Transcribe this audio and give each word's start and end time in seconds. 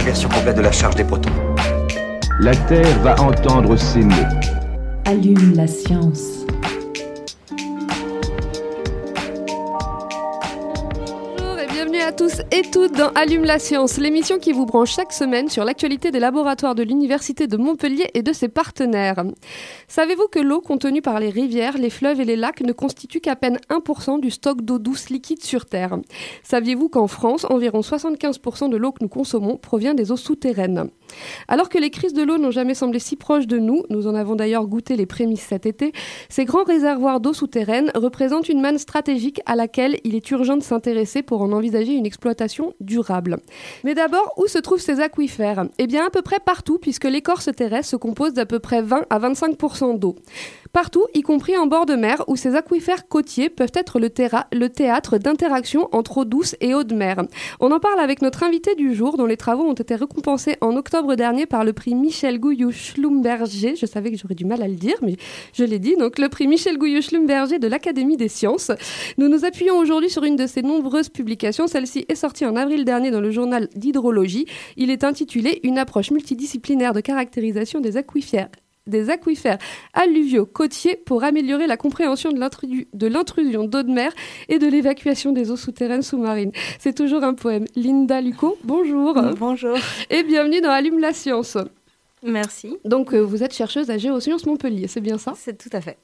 Inversion 0.00 0.30
complète 0.30 0.56
de 0.56 0.62
la 0.62 0.72
charge 0.72 0.94
des 0.94 1.04
protons. 1.04 1.28
La 2.40 2.56
Terre 2.56 2.98
va 3.02 3.20
entendre 3.20 3.76
ces 3.76 4.00
mots. 4.00 4.14
Allume 5.04 5.54
la 5.54 5.66
science. 5.66 6.39
Allume 13.14 13.44
la 13.44 13.58
science, 13.58 13.96
l'émission 13.96 14.38
qui 14.38 14.52
vous 14.52 14.66
branche 14.66 14.94
chaque 14.94 15.12
semaine 15.12 15.48
sur 15.48 15.64
l'actualité 15.64 16.10
des 16.10 16.20
laboratoires 16.20 16.74
de 16.74 16.82
l'Université 16.82 17.46
de 17.46 17.56
Montpellier 17.56 18.10
et 18.12 18.22
de 18.22 18.32
ses 18.32 18.48
partenaires. 18.48 19.24
Savez-vous 19.88 20.28
que 20.28 20.38
l'eau 20.38 20.60
contenue 20.60 21.00
par 21.00 21.18
les 21.18 21.30
rivières, 21.30 21.78
les 21.78 21.88
fleuves 21.88 22.20
et 22.20 22.26
les 22.26 22.36
lacs 22.36 22.60
ne 22.60 22.72
constitue 22.72 23.20
qu'à 23.20 23.36
peine 23.36 23.58
1% 23.70 24.20
du 24.20 24.30
stock 24.30 24.60
d'eau 24.60 24.78
douce 24.78 25.08
liquide 25.08 25.42
sur 25.42 25.64
Terre? 25.64 25.96
Saviez-vous 26.42 26.90
qu'en 26.90 27.06
France, 27.06 27.46
environ 27.48 27.80
75% 27.80 28.68
de 28.68 28.76
l'eau 28.76 28.92
que 28.92 29.02
nous 29.02 29.08
consommons 29.08 29.56
provient 29.56 29.94
des 29.94 30.12
eaux 30.12 30.18
souterraines? 30.18 30.90
Alors 31.48 31.68
que 31.68 31.78
les 31.78 31.90
crises 31.90 32.12
de 32.12 32.22
l'eau 32.22 32.38
n'ont 32.38 32.50
jamais 32.50 32.74
semblé 32.74 32.98
si 32.98 33.16
proches 33.16 33.46
de 33.46 33.58
nous, 33.58 33.84
nous 33.90 34.06
en 34.06 34.14
avons 34.14 34.34
d'ailleurs 34.34 34.66
goûté 34.66 34.96
les 34.96 35.06
prémices 35.06 35.46
cet 35.48 35.66
été, 35.66 35.92
ces 36.28 36.44
grands 36.44 36.64
réservoirs 36.64 37.20
d'eau 37.20 37.32
souterraine 37.32 37.90
représentent 37.94 38.48
une 38.48 38.60
manne 38.60 38.78
stratégique 38.78 39.40
à 39.46 39.56
laquelle 39.56 39.98
il 40.04 40.14
est 40.14 40.30
urgent 40.30 40.56
de 40.56 40.62
s'intéresser 40.62 41.22
pour 41.22 41.42
en 41.42 41.52
envisager 41.52 41.92
une 41.92 42.06
exploitation 42.06 42.74
durable. 42.80 43.38
Mais 43.84 43.94
d'abord, 43.94 44.32
où 44.36 44.46
se 44.46 44.58
trouvent 44.58 44.80
ces 44.80 45.00
aquifères? 45.00 45.64
Eh 45.78 45.86
bien 45.86 46.06
à 46.06 46.10
peu 46.10 46.22
près 46.22 46.38
partout, 46.38 46.78
puisque 46.78 47.04
l'écorce 47.04 47.50
terrestre 47.54 47.90
se 47.90 47.96
compose 47.96 48.32
d'à 48.32 48.46
peu 48.46 48.58
près 48.58 48.82
20 48.82 49.06
à 49.10 49.18
25% 49.18 49.98
d'eau. 49.98 50.16
Partout, 50.72 51.06
y 51.14 51.22
compris 51.22 51.56
en 51.56 51.66
bord 51.66 51.84
de 51.84 51.94
mer, 51.94 52.22
où 52.28 52.36
ces 52.36 52.54
aquifères 52.54 53.08
côtiers 53.08 53.50
peuvent 53.50 53.72
être 53.74 53.98
le, 53.98 54.08
théâtre 54.68 55.18
d'interactions 55.18 55.88
entre 55.90 56.18
eau 56.18 56.24
douce 56.24 56.54
et 56.60 56.74
eau 56.74 56.84
de 56.84 56.94
mer. 56.94 57.24
On 57.58 57.72
en 57.72 57.80
parle 57.80 57.98
avec 57.98 58.22
notre 58.22 58.44
invité 58.44 58.76
du 58.76 58.94
jour, 58.94 59.16
dont 59.16 59.26
les 59.26 59.36
travaux 59.36 59.64
ont 59.64 59.74
été 59.74 59.96
récompensés 59.96 60.56
en 60.60 60.76
octobre 60.76 61.16
dernier 61.16 61.46
par 61.46 61.64
le 61.64 61.72
prix 61.72 61.96
Michel 61.96 62.38
Gouillou-Schlumberger. 62.38 63.74
Je 63.74 63.86
savais 63.86 64.12
que 64.12 64.16
j'aurais 64.16 64.36
du 64.36 64.44
mal 64.44 64.62
à 64.62 64.68
le 64.68 64.76
dire, 64.76 64.94
mais 65.02 65.16
je 65.52 65.64
l'ai 65.64 65.80
dit. 65.80 65.96
Donc, 65.96 66.20
le 66.20 66.28
prix 66.28 66.46
Michel 66.46 66.78
Gouillou-Schlumberger 66.78 67.58
de 67.58 67.66
l'Académie 67.66 68.16
des 68.16 68.28
sciences. 68.28 68.70
Nous 69.18 69.28
nous 69.28 69.44
appuyons 69.44 69.76
aujourd'hui 69.76 70.10
sur 70.10 70.22
une 70.22 70.36
de 70.36 70.46
ses 70.46 70.62
nombreuses 70.62 71.08
publications. 71.08 71.66
Celle-ci 71.66 72.06
est 72.08 72.14
sortie 72.14 72.46
en 72.46 72.54
avril 72.54 72.84
dernier 72.84 73.10
dans 73.10 73.20
le 73.20 73.32
journal 73.32 73.68
d'hydrologie. 73.74 74.46
Il 74.76 74.90
est 74.90 75.02
intitulé 75.02 75.58
Une 75.64 75.78
approche 75.78 76.12
multidisciplinaire 76.12 76.92
de 76.92 77.00
caractérisation 77.00 77.80
des 77.80 77.96
aquifères 77.96 78.50
des 78.86 79.10
aquifères 79.10 79.58
alluviaux 79.92 80.46
côtiers 80.46 80.96
pour 80.96 81.24
améliorer 81.24 81.66
la 81.66 81.76
compréhension 81.76 82.32
de 82.32 83.06
l'intrusion 83.06 83.64
d'eau 83.64 83.82
de 83.82 83.90
mer 83.92 84.12
et 84.48 84.58
de 84.58 84.66
l'évacuation 84.66 85.32
des 85.32 85.50
eaux 85.50 85.56
souterraines 85.56 86.02
sous-marines. 86.02 86.52
C'est 86.78 86.94
toujours 86.94 87.22
un 87.22 87.34
poème. 87.34 87.64
Linda 87.76 88.20
Luco, 88.20 88.58
bonjour 88.64 89.14
Bonjour. 89.38 89.76
et 90.10 90.22
bienvenue 90.22 90.60
dans 90.60 90.70
Allume 90.70 90.98
la 90.98 91.12
science. 91.12 91.56
Merci. 92.22 92.76
Donc 92.84 93.14
euh, 93.14 93.20
vous 93.20 93.42
êtes 93.42 93.54
chercheuse 93.54 93.88
à 93.90 93.96
Géosciences 93.96 94.44
Montpellier, 94.44 94.88
c'est 94.88 95.00
bien 95.00 95.16
ça? 95.16 95.32
C'est 95.36 95.56
tout 95.56 95.74
à 95.74 95.80
fait. 95.80 95.96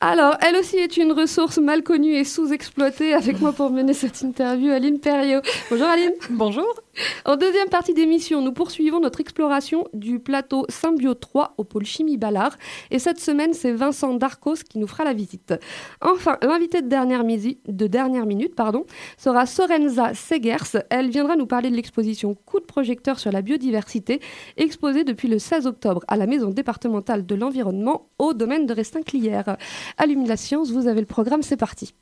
Alors, 0.00 0.36
elle 0.44 0.56
aussi 0.56 0.76
est 0.78 0.96
une 0.96 1.12
ressource 1.12 1.58
mal 1.58 1.84
connue 1.84 2.14
et 2.14 2.24
sous-exploitée. 2.24 3.14
Avec 3.14 3.40
moi 3.40 3.52
pour 3.52 3.70
mener 3.70 3.92
cette 3.94 4.20
interview, 4.22 4.72
Aline 4.72 4.98
Perriot. 4.98 5.42
Bonjour 5.70 5.86
Aline. 5.86 6.12
Bonjour. 6.30 6.66
En 7.24 7.36
deuxième 7.36 7.68
partie 7.68 7.94
d'émission, 7.94 8.40
nous 8.42 8.52
poursuivons 8.52 9.00
notre 9.00 9.20
exploration 9.20 9.86
du 9.94 10.18
plateau 10.20 10.64
Symbio 10.68 11.14
3 11.14 11.54
au 11.58 11.64
pôle 11.64 11.84
Chimie 11.84 12.16
Ballard. 12.18 12.56
Et 12.90 12.98
cette 12.98 13.18
semaine, 13.18 13.52
c'est 13.54 13.72
Vincent 13.72 14.14
Darcos 14.14 14.62
qui 14.68 14.78
nous 14.78 14.86
fera 14.86 15.04
la 15.04 15.12
visite. 15.14 15.54
Enfin, 16.00 16.36
l'invitée 16.42 16.82
de 16.82 16.88
dernière, 16.88 17.24
misi- 17.24 17.58
de 17.66 17.86
dernière 17.86 18.26
minute 18.26 18.54
pardon, 18.54 18.84
sera 19.16 19.46
Sorenza 19.46 20.14
Segers. 20.14 20.82
Elle 20.90 21.10
viendra 21.10 21.36
nous 21.36 21.46
parler 21.46 21.70
de 21.70 21.76
l'exposition 21.76 22.34
Coup 22.46 22.60
de 22.60 22.64
projecteur 22.66 23.18
sur 23.18 23.32
la 23.32 23.42
biodiversité, 23.42 24.20
exposée 24.56 25.04
depuis 25.04 25.28
le 25.28 25.38
16 25.38 25.66
octobre 25.66 26.02
à 26.08 26.16
la 26.16 26.26
Maison 26.26 26.50
départementale 26.50 27.26
de 27.26 27.34
l'environnement 27.34 28.08
au 28.18 28.34
domaine 28.34 28.66
de 28.66 28.74
Restinclière. 28.74 29.56
Allume 29.98 30.26
la 30.26 30.36
science, 30.36 30.70
vous 30.70 30.86
avez 30.86 31.00
le 31.00 31.06
programme, 31.06 31.42
c'est 31.42 31.56
parti. 31.56 31.94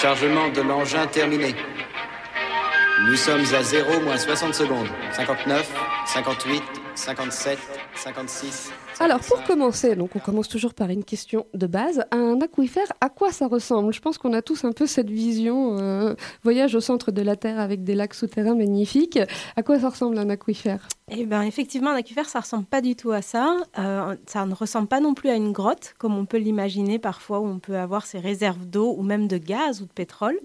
Chargement 0.00 0.48
de 0.50 0.60
l'engin 0.60 1.06
terminé. 1.06 1.54
Nous 3.04 3.14
sommes 3.14 3.42
à 3.54 3.62
0 3.62 4.00
moins 4.00 4.16
60 4.16 4.54
secondes. 4.54 4.86
59, 5.12 5.70
58, 6.06 6.62
57, 6.94 7.58
56. 7.94 8.72
Alors, 9.00 9.20
pour 9.20 9.44
commencer, 9.44 9.94
donc 9.94 10.16
on 10.16 10.18
commence 10.18 10.48
toujours 10.48 10.72
par 10.72 10.88
une 10.88 11.04
question 11.04 11.46
de 11.52 11.66
base. 11.66 12.04
Un 12.10 12.40
aquifère, 12.40 12.86
à 13.02 13.10
quoi 13.10 13.32
ça 13.32 13.48
ressemble? 13.48 13.92
Je 13.92 14.00
pense 14.00 14.16
qu'on 14.16 14.32
a 14.32 14.40
tous 14.40 14.64
un 14.64 14.72
peu 14.72 14.86
cette 14.86 15.10
vision 15.10 15.78
euh, 15.78 16.14
voyage 16.42 16.74
au 16.74 16.80
centre 16.80 17.12
de 17.12 17.20
la 17.20 17.36
Terre 17.36 17.60
avec 17.60 17.84
des 17.84 17.94
lacs 17.94 18.14
souterrains 18.14 18.54
magnifiques. 18.54 19.18
À 19.56 19.62
quoi 19.62 19.78
ça 19.78 19.90
ressemble 19.90 20.16
un 20.16 20.30
aquifère? 20.30 20.88
Eh 21.10 21.26
bien, 21.26 21.42
effectivement, 21.42 21.90
un 21.90 21.96
aquifère, 21.96 22.30
ça 22.30 22.40
ressemble 22.40 22.64
pas 22.64 22.80
du 22.80 22.96
tout 22.96 23.12
à 23.12 23.20
ça. 23.20 23.58
Euh, 23.78 24.16
ça 24.26 24.46
ne 24.46 24.54
ressemble 24.54 24.88
pas 24.88 25.00
non 25.00 25.12
plus 25.12 25.28
à 25.28 25.34
une 25.34 25.52
grotte, 25.52 25.94
comme 25.98 26.16
on 26.16 26.24
peut 26.24 26.38
l'imaginer 26.38 26.98
parfois, 26.98 27.40
où 27.40 27.46
on 27.46 27.58
peut 27.58 27.76
avoir 27.76 28.06
ses 28.06 28.20
réserves 28.20 28.64
d'eau 28.64 28.94
ou 28.96 29.02
même 29.02 29.28
de 29.28 29.36
gaz 29.36 29.82
ou 29.82 29.84
de 29.84 29.92
pétrole 29.92 30.40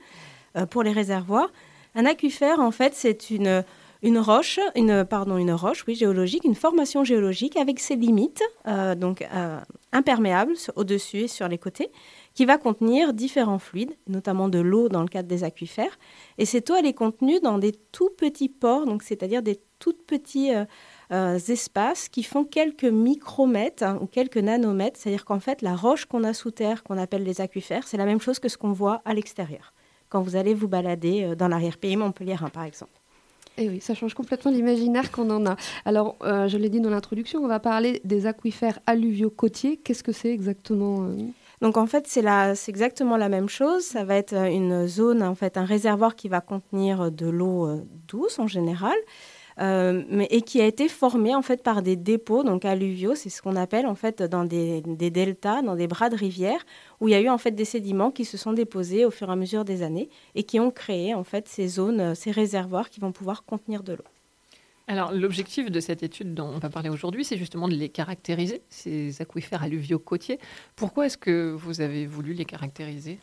euh, 0.58 0.66
pour 0.66 0.84
les 0.84 0.92
réservoirs. 0.92 1.50
Un 1.96 2.06
aquifère, 2.06 2.60
en 2.60 2.72
fait, 2.72 2.94
c'est 2.94 3.30
une, 3.30 3.64
une 4.02 4.18
roche, 4.18 4.60
une, 4.76 5.06
pardon, 5.06 5.38
une 5.38 5.52
roche, 5.52 5.84
oui, 5.88 5.96
géologique, 5.96 6.44
une 6.46 6.56
formation 6.56 7.04
géologique 7.04 7.58
avec 7.58 7.80
ses 7.80 7.96
limites, 7.96 8.42
euh, 8.68 8.96
donc 8.96 9.22
euh, 9.34 9.60
imperméables 9.92 10.56
au-dessus 10.76 11.20
et 11.20 11.28
sur 11.28 11.48
les 11.48 11.58
côtés, 11.58 11.92
qui 12.34 12.46
va 12.46 12.58
contenir 12.58 13.14
différents 13.14 13.60
fluides, 13.60 13.96
notamment 14.08 14.48
de 14.48 14.60
l'eau 14.60 14.90
dans 14.90 15.02
le 15.02 15.08
cadre 15.08 15.28
des 15.28 15.44
aquifères. 15.44 16.00
Et 16.38 16.46
cette 16.46 16.70
eau, 16.70 16.76
elle 16.76 16.86
est 16.86 16.94
contenue 16.94 17.40
dans 17.42 17.58
des 17.58 17.74
tout 17.92 18.10
petits 18.10 18.50
pores, 18.50 18.86
donc 18.86 19.04
c'est-à-dire 19.04 19.44
des 19.44 19.60
tout 19.78 19.96
petits 20.08 20.52
euh, 21.12 21.40
espaces 21.40 22.08
qui 22.08 22.24
font 22.24 22.46
quelques 22.46 22.86
micromètres 22.86 23.84
hein, 23.84 24.00
ou 24.02 24.08
quelques 24.08 24.38
nanomètres. 24.38 24.98
C'est-à-dire 25.00 25.26
qu'en 25.26 25.40
fait, 25.40 25.62
la 25.62 25.76
roche 25.76 26.06
qu'on 26.06 26.24
a 26.24 26.34
sous 26.34 26.52
terre, 26.52 26.84
qu'on 26.84 26.98
appelle 26.98 27.24
les 27.24 27.42
aquifères, 27.42 27.88
c'est 27.88 27.98
la 27.98 28.06
même 28.06 28.22
chose 28.22 28.40
que 28.40 28.48
ce 28.48 28.58
qu'on 28.58 28.72
voit 28.72 29.02
à 29.06 29.14
l'extérieur 29.14 29.74
quand 30.12 30.22
vous 30.22 30.36
allez 30.36 30.54
vous 30.54 30.68
balader 30.68 31.24
euh, 31.24 31.36
dans 31.36 31.48
l'arrière-pays 31.48 31.98
montpelliérain, 31.98 32.50
par 32.50 32.66
exemple. 32.66 32.92
Eh 33.58 33.68
oui, 33.68 33.82
ça 33.82 33.96
change 33.96 34.14
complètement 34.14 34.52
l'imaginaire 34.52 35.12
qu'on 35.12 35.30
en 35.30 35.46
a. 35.46 35.56
Alors, 35.86 36.16
euh, 36.24 36.48
je 36.48 36.58
l'ai 36.58 36.70
dit 36.70 36.80
dans 36.80 36.90
l'introduction, 36.90 37.42
on 37.42 37.48
va 37.48 37.60
parler 37.60 38.02
des 38.06 38.26
aquifères 38.28 38.80
alluviaux 38.86 39.30
côtiers. 39.30 39.78
Qu'est-ce 39.78 40.04
que 40.04 40.12
c'est 40.12 40.32
exactement 40.32 41.04
euh? 41.04 41.16
Donc 41.62 41.78
en 41.78 41.86
fait, 41.86 42.08
c'est 42.08 42.70
exactement 42.70 43.18
la 43.18 43.30
même 43.30 43.48
chose. 43.48 43.84
Ça 43.84 44.04
va 44.04 44.16
être 44.16 44.34
une 44.34 44.88
zone, 44.88 45.22
en 45.22 45.36
fait, 45.36 45.58
un 45.58 45.66
réservoir 45.66 46.16
qui 46.16 46.28
va 46.28 46.42
contenir 46.42 47.12
de 47.12 47.30
l'eau 47.30 47.70
douce 48.08 48.40
en 48.40 48.48
général, 48.48 48.96
euh, 49.60 50.04
mais, 50.10 50.28
et 50.32 50.42
qui 50.42 50.62
a 50.62 50.66
été 50.66 50.88
formé 50.88 51.36
en 51.36 51.42
fait 51.42 51.64
par 51.64 51.82
des 51.82 51.96
dépôts, 51.96 52.44
donc 52.44 52.66
alluviaux, 52.66 53.16
c'est 53.16 53.30
ce 53.30 53.42
qu'on 53.42 53.56
appelle 53.56 53.86
en 53.86 53.96
fait 53.96 54.22
dans 54.24 54.46
des, 54.46 54.82
deltas, 54.82 55.62
dans 55.62 55.76
des 55.76 55.88
bras 55.88 56.10
de 56.10 56.16
rivière, 56.16 56.66
où 57.00 57.08
il 57.08 57.12
y 57.12 57.16
a 57.16 57.22
eu 57.22 57.30
en 57.30 57.38
fait 57.38 57.52
des 57.52 57.66
sédiments 57.66 58.12
qui 58.12 58.26
se 58.26 58.38
sont 58.38 58.54
déposés 58.54 59.06
au 59.06 59.12
fur 59.12 59.30
et 59.30 59.32
à 59.32 59.36
mesure 59.36 59.66
des 59.66 59.84
années 59.84 60.10
et 60.36 60.44
qui 60.44 60.60
ont 60.60 60.72
créé 60.72 61.14
en 61.14 61.24
fait 61.24 61.48
ces 61.48 61.68
zones, 61.68 62.00
euh, 62.00 62.16
ces 62.16 62.32
réservoirs 62.32 62.90
qui 62.90 63.00
vont 63.00 63.12
pouvoir 63.12 63.44
contenir 63.44 63.84
de 63.84 63.94
l'eau. 63.94 64.06
Alors, 64.88 65.14
l'objectif 65.14 65.72
de 65.72 65.80
cette 65.80 66.04
étude 66.04 66.34
dont 66.34 66.48
on 66.48 66.58
va 66.58 66.70
parler 66.70 66.90
aujourd'hui, 66.90 67.24
c'est 67.24 67.38
justement 67.38 67.70
de 67.70 67.76
les 67.76 67.88
caractériser, 67.88 68.62
ces 68.68 69.22
aquifères 69.22 69.64
alluviaux 69.64 70.00
côtiers. 70.00 70.38
Pourquoi 70.76 71.06
est-ce 71.06 71.18
que 71.18 71.52
vous 71.52 71.80
avez 71.80 72.06
voulu 72.06 72.34
les 72.34 72.44
caractériser? 72.44 73.18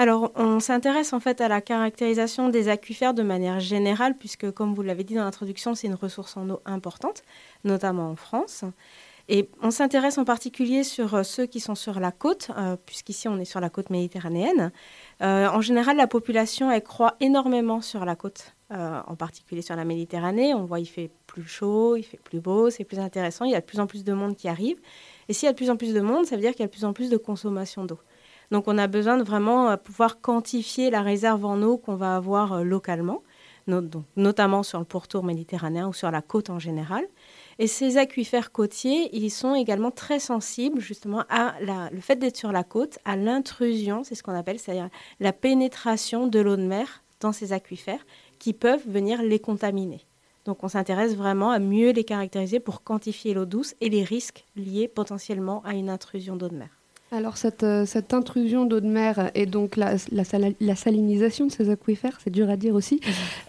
Alors, 0.00 0.32
on 0.34 0.60
s'intéresse 0.60 1.12
en 1.12 1.20
fait 1.20 1.42
à 1.42 1.48
la 1.48 1.60
caractérisation 1.60 2.48
des 2.48 2.70
aquifères 2.70 3.12
de 3.12 3.22
manière 3.22 3.60
générale, 3.60 4.16
puisque, 4.16 4.50
comme 4.50 4.72
vous 4.72 4.80
l'avez 4.80 5.04
dit 5.04 5.14
dans 5.14 5.24
l'introduction, 5.24 5.74
c'est 5.74 5.88
une 5.88 5.94
ressource 5.94 6.38
en 6.38 6.48
eau 6.48 6.62
importante, 6.64 7.22
notamment 7.64 8.08
en 8.08 8.16
France. 8.16 8.64
Et 9.28 9.50
on 9.60 9.70
s'intéresse 9.70 10.16
en 10.16 10.24
particulier 10.24 10.84
sur 10.84 11.16
euh, 11.16 11.22
ceux 11.22 11.44
qui 11.44 11.60
sont 11.60 11.74
sur 11.74 12.00
la 12.00 12.12
côte, 12.12 12.50
euh, 12.56 12.76
puisqu'ici 12.76 13.28
on 13.28 13.38
est 13.38 13.44
sur 13.44 13.60
la 13.60 13.68
côte 13.68 13.90
méditerranéenne. 13.90 14.72
Euh, 15.20 15.48
en 15.48 15.60
général, 15.60 15.98
la 15.98 16.06
population 16.06 16.70
elle 16.70 16.82
croît 16.82 17.16
énormément 17.20 17.82
sur 17.82 18.06
la 18.06 18.16
côte, 18.16 18.54
en 18.70 19.16
particulier 19.16 19.60
sur 19.60 19.76
la 19.76 19.84
Méditerranée. 19.84 20.54
On 20.54 20.64
voit 20.64 20.80
il 20.80 20.86
fait 20.86 21.10
plus 21.26 21.46
chaud, 21.46 21.96
il 21.96 22.04
fait 22.04 22.20
plus 22.24 22.40
beau, 22.40 22.70
c'est 22.70 22.84
plus 22.84 23.00
intéressant. 23.00 23.44
Il 23.44 23.50
y 23.50 23.54
a 23.54 23.60
de 23.60 23.66
plus 23.66 23.80
en 23.80 23.86
plus 23.86 24.02
de 24.02 24.14
monde 24.14 24.34
qui 24.34 24.48
arrive. 24.48 24.78
Et 25.28 25.34
s'il 25.34 25.46
y 25.46 25.50
a 25.50 25.52
de 25.52 25.58
plus 25.58 25.68
en 25.68 25.76
plus 25.76 25.92
de 25.92 26.00
monde, 26.00 26.24
ça 26.24 26.36
veut 26.36 26.40
dire 26.40 26.52
qu'il 26.52 26.60
y 26.60 26.64
a 26.64 26.68
de 26.68 26.72
plus 26.72 26.86
en 26.86 26.94
plus 26.94 27.10
de 27.10 27.18
consommation 27.18 27.84
d'eau. 27.84 27.98
Donc 28.50 28.66
on 28.66 28.78
a 28.78 28.86
besoin 28.86 29.16
de 29.16 29.22
vraiment 29.22 29.70
euh, 29.70 29.76
pouvoir 29.76 30.20
quantifier 30.20 30.90
la 30.90 31.02
réserve 31.02 31.44
en 31.44 31.62
eau 31.62 31.78
qu'on 31.78 31.94
va 31.94 32.16
avoir 32.16 32.54
euh, 32.54 32.64
localement. 32.64 33.22
notamment 34.16 34.64
sur 34.64 34.80
le 34.80 34.84
pourtour 34.84 35.22
méditerranéen 35.22 35.86
ou 35.86 35.92
sur 35.92 36.10
la 36.10 36.22
côte 36.22 36.50
en 36.50 36.58
général. 36.58 37.04
Et 37.60 37.68
ces 37.68 37.98
aquifères 37.98 38.50
côtiers, 38.50 39.10
ils 39.12 39.30
sont 39.30 39.54
également 39.54 39.92
très 39.92 40.18
sensibles 40.18 40.80
justement 40.80 41.24
à 41.28 41.54
le 41.60 42.00
fait 42.00 42.16
d'être 42.16 42.36
sur 42.36 42.50
la 42.50 42.64
côte, 42.64 42.98
à 43.04 43.14
l'intrusion, 43.16 44.02
c'est 44.02 44.16
ce 44.16 44.24
qu'on 44.24 44.34
appelle, 44.34 44.58
c'est-à-dire 44.58 44.88
la 45.20 45.32
pénétration 45.32 46.26
de 46.26 46.40
l'eau 46.40 46.56
de 46.56 46.66
mer 46.66 47.04
dans 47.20 47.32
ces 47.32 47.52
aquifères 47.52 48.04
qui 48.40 48.54
peuvent 48.54 48.88
venir 48.88 49.22
les 49.22 49.38
contaminer. 49.38 50.04
Donc 50.46 50.64
on 50.64 50.68
s'intéresse 50.68 51.14
vraiment 51.14 51.50
à 51.50 51.58
mieux 51.58 51.90
les 51.92 52.04
caractériser 52.04 52.58
pour 52.58 52.82
quantifier 52.82 53.34
l'eau 53.34 53.44
douce 53.44 53.74
et 53.80 53.90
les 53.90 54.02
risques 54.02 54.46
liés 54.56 54.88
potentiellement 54.88 55.62
à 55.64 55.74
une 55.74 55.90
intrusion 55.90 56.34
d'eau 56.34 56.48
de 56.48 56.56
mer. 56.56 56.79
Alors 57.12 57.36
cette, 57.36 57.64
euh, 57.64 57.86
cette 57.86 58.14
intrusion 58.14 58.66
d'eau 58.66 58.78
de 58.78 58.86
mer 58.86 59.32
et 59.34 59.44
donc 59.44 59.76
la, 59.76 59.96
la, 60.12 60.76
salinisation 60.76 61.46
de 61.46 61.50
ces 61.50 61.68
aquifères, 61.68 62.16
c'est 62.22 62.30
dur 62.30 62.48
à 62.48 62.56
dire 62.56 62.76
aussi, 62.76 63.00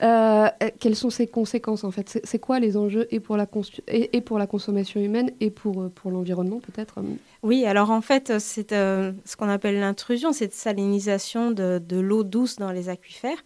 euh, 0.01 0.47
quelles 0.79 0.95
sont 0.95 1.11
ses 1.11 1.27
conséquences 1.27 1.83
en 1.83 1.91
fait? 1.91 2.19
C'est 2.23 2.39
quoi 2.39 2.59
les 2.59 2.75
enjeux 2.75 3.07
et 3.11 3.19
pour 3.19 3.37
la, 3.37 3.45
et, 3.87 4.21
pour 4.21 4.39
la 4.39 4.47
consommation 4.47 4.99
humaine 4.99 5.29
et 5.39 5.51
pour, 5.51 5.79
euh, 5.79 5.89
pour 5.93 6.09
l'environnement 6.09 6.59
peut-être? 6.59 6.95
Oui, 7.43 7.63
alors 7.65 7.91
en 7.91 8.01
fait 8.01 8.39
c'est 8.39 8.71
ce 8.71 9.35
qu'on 9.37 9.49
appelle 9.49 9.79
l'intrusion, 9.79 10.33
cette 10.33 10.55
salinisation 10.55 11.51
de, 11.51 11.79
de 11.87 11.99
l'eau 11.99 12.23
douce 12.23 12.55
dans 12.55 12.71
les 12.71 12.89
aquifères 12.89 13.43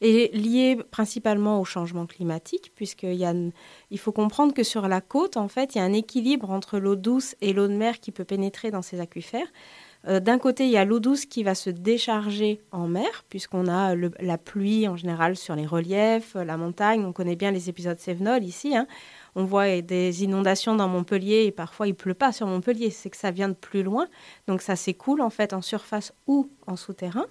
est 0.00 0.34
liée 0.34 0.78
principalement 0.90 1.60
au 1.60 1.64
changement 1.64 2.06
climatique, 2.06 2.72
puisqu'il 2.74 3.52
il 3.90 3.98
faut 3.98 4.12
comprendre 4.12 4.54
que 4.54 4.62
sur 4.62 4.86
la 4.88 5.00
côte, 5.00 5.36
en 5.36 5.48
fait, 5.48 5.74
il 5.74 5.78
y 5.78 5.80
a 5.80 5.84
un 5.84 5.92
équilibre 5.92 6.50
entre 6.50 6.78
l'eau 6.78 6.96
douce 6.96 7.34
et 7.40 7.52
l'eau 7.52 7.68
de 7.68 7.74
mer 7.74 8.00
qui 8.00 8.12
peut 8.12 8.24
pénétrer 8.24 8.70
dans 8.70 8.82
ces 8.82 9.00
aquifères. 9.00 9.48
Euh, 10.06 10.20
d'un 10.20 10.38
côté, 10.38 10.64
il 10.64 10.70
y 10.70 10.76
a 10.76 10.84
l'eau 10.84 11.00
douce 11.00 11.26
qui 11.26 11.42
va 11.42 11.54
se 11.54 11.70
décharger 11.70 12.60
en 12.70 12.86
mer, 12.86 13.24
puisqu'on 13.28 13.66
a 13.66 13.94
la 13.96 14.38
pluie 14.38 14.86
en 14.86 14.96
général 14.96 15.36
sur 15.36 15.56
les 15.56 15.66
reliefs, 15.66 16.34
la 16.34 16.56
montagne. 16.56 17.04
On 17.04 17.12
connaît 17.12 17.36
bien 17.36 17.50
les 17.50 17.68
épisodes 17.68 17.98
Sévenol 17.98 18.44
ici. 18.44 18.76
Hein. 18.76 18.86
On 19.34 19.44
voit 19.44 19.80
des 19.80 20.22
inondations 20.22 20.76
dans 20.76 20.88
Montpellier 20.88 21.44
et 21.46 21.50
parfois 21.50 21.88
il 21.88 21.94
pleut 21.94 22.14
pas 22.14 22.32
sur 22.32 22.46
Montpellier, 22.46 22.90
c'est 22.90 23.10
que 23.10 23.16
ça 23.16 23.30
vient 23.30 23.48
de 23.48 23.54
plus 23.54 23.82
loin. 23.82 24.06
Donc 24.46 24.62
ça 24.62 24.76
s'écoule 24.76 25.20
en 25.20 25.30
fait 25.30 25.52
en 25.52 25.62
surface 25.62 26.12
ou 26.26 26.48
en 26.66 26.76
souterrain. 26.76 27.26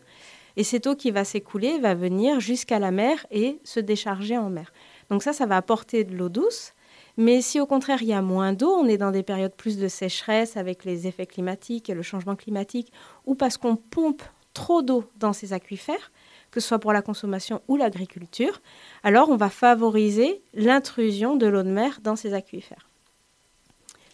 Et 0.58 0.64
cette 0.64 0.88
eau 0.88 0.96
qui 0.96 1.12
va 1.12 1.24
s'écouler 1.24 1.78
va 1.78 1.94
venir 1.94 2.40
jusqu'à 2.40 2.80
la 2.80 2.92
mer 2.92 3.26
et 3.32 3.60
se 3.64 3.80
décharger 3.80 4.38
en 4.38 4.50
mer. 4.50 4.74
Donc 5.10 5.24
ça, 5.24 5.32
ça 5.32 5.46
va 5.46 5.56
apporter 5.56 6.04
de 6.04 6.18
l'eau 6.18 6.30
douce. 6.30 6.74
Mais 7.16 7.42
si 7.42 7.60
au 7.60 7.66
contraire 7.66 8.02
il 8.02 8.10
y 8.10 8.14
a 8.14 8.22
moins 8.22 8.54
d'eau, 8.54 8.72
on 8.72 8.88
est 8.88 8.98
dans 8.98 9.12
des 9.12 9.24
périodes 9.24 9.56
plus 9.56 9.78
de 9.78 9.88
sécheresse 9.88 10.58
avec 10.58 10.84
les 10.84 11.08
effets 11.08 11.26
climatiques 11.26 11.90
et 11.90 11.94
le 11.94 12.04
changement 12.04 12.36
climatique, 12.36 12.92
ou 13.26 13.34
parce 13.34 13.58
qu'on 13.58 13.76
pompe 13.76 14.22
trop 14.54 14.82
d'eau 14.82 15.06
dans 15.18 15.34
ces 15.34 15.54
aquifères, 15.54 16.12
que 16.52 16.60
ce 16.60 16.68
soit 16.68 16.80
pour 16.80 16.94
la 16.94 17.02
consommation 17.02 17.62
ou 17.68 17.76
l'agriculture, 17.76 18.62
alors 19.04 19.30
on 19.30 19.36
va 19.36 19.50
favoriser 19.50 20.42
l'intrusion 20.54 21.36
de 21.36 21.48
l'eau 21.48 21.64
de 21.64 21.72
mer 21.72 22.00
dans 22.04 22.16
ces 22.16 22.34
aquifères. 22.34 22.88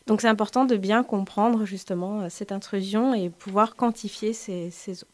Donc 0.08 0.22
c'est 0.22 0.28
important 0.28 0.66
de 0.66 0.76
bien 0.76 1.04
comprendre 1.04 1.66
justement 1.66 2.30
cette 2.30 2.52
intrusion 2.52 3.14
et 3.14 3.30
pouvoir 3.30 3.76
quantifier 3.76 4.34
ces, 4.34 4.72
eaux. 4.90 5.13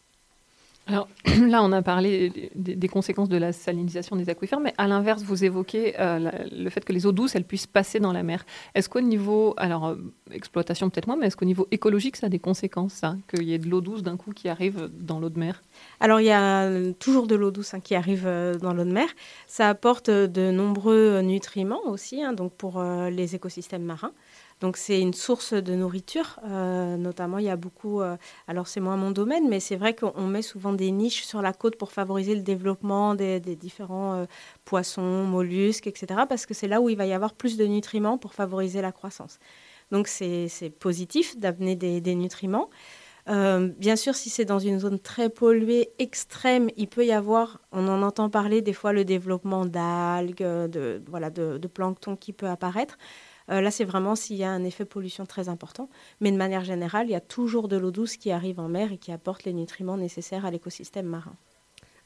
Alors 0.89 1.07
là, 1.47 1.63
on 1.63 1.71
a 1.71 1.83
parlé 1.83 2.51
des, 2.55 2.87
conséquences 2.87 3.29
de 3.29 3.37
la 3.37 3.53
salinisation 3.53 4.15
des 4.15 4.27
aquifères, 4.27 4.59
mais 4.59 4.73
à 4.79 4.87
l'inverse, 4.87 5.21
vous 5.21 5.43
évoquez 5.45 5.93
euh, 5.99 6.31
le 6.51 6.69
fait 6.71 6.83
que 6.83 6.91
les 6.91 7.05
eaux 7.05 7.11
douces, 7.11 7.35
elles 7.35 7.43
puissent 7.43 7.67
passer 7.67 7.99
dans 7.99 8.11
la 8.11 8.23
mer. 8.23 8.43
Est-ce 8.73 8.89
qu'au 8.89 9.01
niveau, 9.01 9.53
alors 9.57 9.85
euh, 9.85 9.97
exploitation 10.31 10.89
peut-être 10.89 11.05
moins, 11.05 11.15
mais 11.15 11.27
est-ce 11.27 11.37
qu'au 11.37 11.45
niveau 11.45 11.67
écologique, 11.69 12.15
ça 12.15 12.25
a 12.25 12.29
des 12.29 12.39
conséquences, 12.39 12.93
ça, 12.93 13.15
qu'il 13.29 13.43
y 13.43 13.53
ait 13.53 13.59
de 13.59 13.69
l'eau 13.69 13.81
douce 13.81 14.01
d'un 14.01 14.17
coup 14.17 14.31
qui 14.31 14.49
arrive 14.49 14.89
dans 14.99 15.19
l'eau 15.19 15.29
de 15.29 15.37
mer? 15.37 15.61
Alors 15.99 16.21
il 16.21 16.25
y 16.25 16.31
a 16.31 16.67
toujours 16.93 17.27
de 17.27 17.35
l'eau 17.35 17.51
douce 17.51 17.75
hein, 17.75 17.81
qui 17.81 17.93
arrive 17.93 18.23
euh, 18.25 18.55
dans 18.55 18.73
l'eau 18.73 18.85
de 18.85 18.91
mer. 18.91 19.09
Ça 19.45 19.69
apporte 19.69 20.09
de 20.09 20.49
nombreux 20.49 21.21
nutriments 21.21 21.85
aussi, 21.85 22.23
hein, 22.23 22.33
donc 22.33 22.51
pour 22.53 22.81
les 22.81 23.35
écosystèmes 23.35 23.83
marins. 23.83 24.11
Donc 24.61 24.75
c'est 24.75 24.99
une 24.99 25.13
source 25.13 25.53
de 25.53 25.73
nourriture. 25.73 26.39
Euh, 26.45 26.97
notamment, 26.97 27.37
il 27.37 27.45
y 27.45 27.49
a 27.49 27.55
beaucoup. 27.55 28.01
Euh, 28.01 28.17
alors 28.47 28.67
c'est 28.67 28.81
moins 28.81 28.97
mon 28.97 29.11
domaine, 29.11 29.47
mais 29.47 29.59
c'est 29.59 29.77
vrai 29.77 29.95
qu'on 29.95 30.27
met 30.27 30.41
souvent 30.41 30.73
des 30.73 30.91
niches 30.91 31.23
sur 31.23 31.41
la 31.41 31.53
côte 31.53 31.77
pour 31.77 31.91
favoriser 31.91 32.35
le 32.35 32.41
développement 32.41 33.15
des, 33.15 33.39
différents 33.39 34.15
euh, 34.15 34.25
poissons, 34.65 35.23
mollusques, 35.23 35.87
etc. 35.87 36.21
Parce 36.27 36.45
que 36.45 36.53
c'est 36.53 36.67
là 36.67 36.81
où 36.81 36.89
il 36.89 36.97
va 36.97 37.05
y 37.05 37.13
avoir 37.13 37.33
plus 37.33 37.55
de 37.57 37.65
nutriments 37.65 38.17
pour 38.17 38.33
favoriser 38.33 38.81
la 38.81 38.91
croissance. 38.91 39.39
Donc 39.91 40.07
c'est 40.07 40.49
positif 40.79 41.37
d'amener 41.37 41.75
des, 41.75 42.15
nutriments. 42.15 42.69
bien 43.27 43.95
sûr, 43.95 44.13
si 44.13 44.29
c'est 44.29 44.45
dans 44.45 44.59
une 44.59 44.79
zone 44.79 44.99
très 44.99 45.29
polluée, 45.29 45.89
extrême, 45.97 46.69
il 46.77 46.87
peut 46.87 47.05
y 47.05 47.11
avoir, 47.11 47.59
on 47.71 47.87
en 47.87 48.03
entend 48.03 48.29
parler 48.29 48.61
des 48.61 48.73
fois, 48.73 48.93
le 48.93 49.03
développement 49.03 49.65
d'algues, 49.65 50.43
de, 50.43 51.01
voilà, 51.07 51.31
de 51.31 51.67
plancton 51.67 52.15
qui 52.15 52.33
peut 52.33 52.47
apparaître. 52.47 52.97
Euh, 53.49 53.61
là, 53.61 53.71
c'est 53.71 53.85
vraiment 53.85 54.15
s'il 54.15 54.37
y 54.37 54.43
a 54.43 54.51
un 54.51 54.63
effet 54.63 54.85
pollution 54.85 55.25
très 55.25 55.49
important. 55.49 55.89
Mais 56.19 56.31
de 56.31 56.37
manière 56.37 56.63
générale, 56.63 57.07
il 57.07 57.11
y 57.11 57.15
a 57.15 57.21
toujours 57.21 57.67
de 57.67 57.77
l'eau 57.77 57.91
douce 57.91 58.17
qui 58.17 58.31
arrive 58.31 58.59
en 58.59 58.67
mer 58.67 58.91
et 58.91 58.97
qui 58.97 59.11
apporte 59.11 59.43
les 59.43 59.53
nutriments 59.53 59.97
nécessaires 59.97 60.45
à 60.45 60.51
l'écosystème 60.51 61.05
marin. 61.05 61.35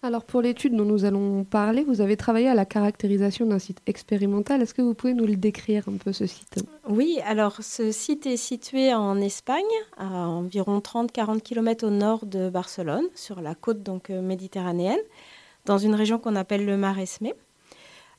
Alors 0.05 0.25
pour 0.25 0.41
l'étude 0.41 0.75
dont 0.75 0.83
nous 0.83 1.05
allons 1.05 1.45
parler, 1.45 1.85
vous 1.85 2.01
avez 2.01 2.17
travaillé 2.17 2.49
à 2.49 2.53
la 2.53 2.65
caractérisation 2.65 3.45
d'un 3.45 3.57
site 3.57 3.79
expérimental. 3.85 4.61
Est-ce 4.61 4.73
que 4.73 4.81
vous 4.81 4.93
pouvez 4.93 5.13
nous 5.13 5.25
le 5.25 5.37
décrire 5.37 5.87
un 5.87 5.95
peu 5.95 6.11
ce 6.11 6.25
site? 6.25 6.65
Oui, 6.89 7.19
alors 7.25 7.63
ce 7.63 7.93
site 7.93 8.25
est 8.25 8.35
situé 8.35 8.93
en 8.93 9.21
Espagne, 9.21 9.63
à 9.95 10.27
environ 10.27 10.79
30-40 10.79 11.39
km 11.39 11.87
au 11.87 11.89
nord 11.89 12.25
de 12.25 12.49
Barcelone, 12.49 13.05
sur 13.15 13.39
la 13.39 13.55
côte 13.55 13.81
donc 13.81 14.09
euh, 14.09 14.21
méditerranéenne, 14.21 14.99
dans 15.63 15.77
une 15.77 15.95
région 15.95 16.19
qu'on 16.19 16.35
appelle 16.35 16.65
le 16.65 16.75
Maresme. 16.75 17.29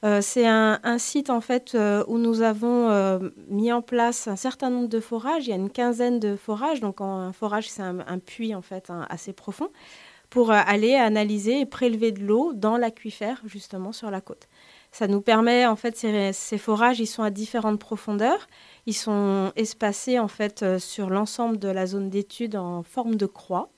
Euh, 0.05 0.21
c'est 0.21 0.47
un, 0.47 0.99
site 0.99 1.31
en 1.31 1.41
fait 1.41 1.75
euh, 1.75 2.05
où 2.09 2.19
nous 2.19 2.43
avons 2.43 2.91
euh, 2.91 3.19
mis 3.49 3.73
en 3.73 3.81
place 3.81 4.29
un 4.29 4.37
certain 4.37 4.69
nombre 4.69 4.89
de 4.89 5.01
forages. 5.01 5.47
Il 5.47 5.51
y 5.51 5.53
a 5.53 5.57
une 5.57 5.71
quinzaine 5.71 6.21
de 6.21 6.37
forages. 6.37 6.81
Donc 6.81 7.01
un 7.01 7.33
forage, 7.33 7.71
c'est 7.71 7.83
un, 7.83 8.19
puits 8.19 8.55
en 8.55 8.61
fait 8.61 8.93
assez 9.09 9.33
profond 9.33 9.71
pour 10.29 10.51
aller 10.51 10.95
analyser 10.95 11.61
et 11.61 11.67
prélever 11.67 12.11
de 12.11 12.21
l'eau 12.25 12.53
dans 12.55 12.77
l'aquifère 12.77 13.41
justement 13.47 13.93
sur 13.93 14.11
la 14.11 14.21
côte. 14.21 14.49
Ça 14.91 15.07
nous 15.07 15.21
permet 15.21 15.65
en 15.65 15.77
fait 15.77 15.97
ces, 15.97 16.33
ces, 16.33 16.59
forages, 16.59 17.01
ils 17.01 17.07
sont 17.07 17.23
à 17.23 17.31
différentes 17.31 17.79
profondeurs. 17.79 18.49
Ils 18.87 18.95
sont 18.95 19.53
espacés 19.57 20.19
en 20.19 20.29
fait 20.29 20.79
sur 20.79 21.09
l'ensemble 21.09 21.59
de 21.59 21.69
la 21.69 21.87
zone 21.87 22.11
d'étude 22.11 22.57
en 22.57 22.83
forme 22.83 23.15
de 23.15 23.27
croix. 23.27 23.71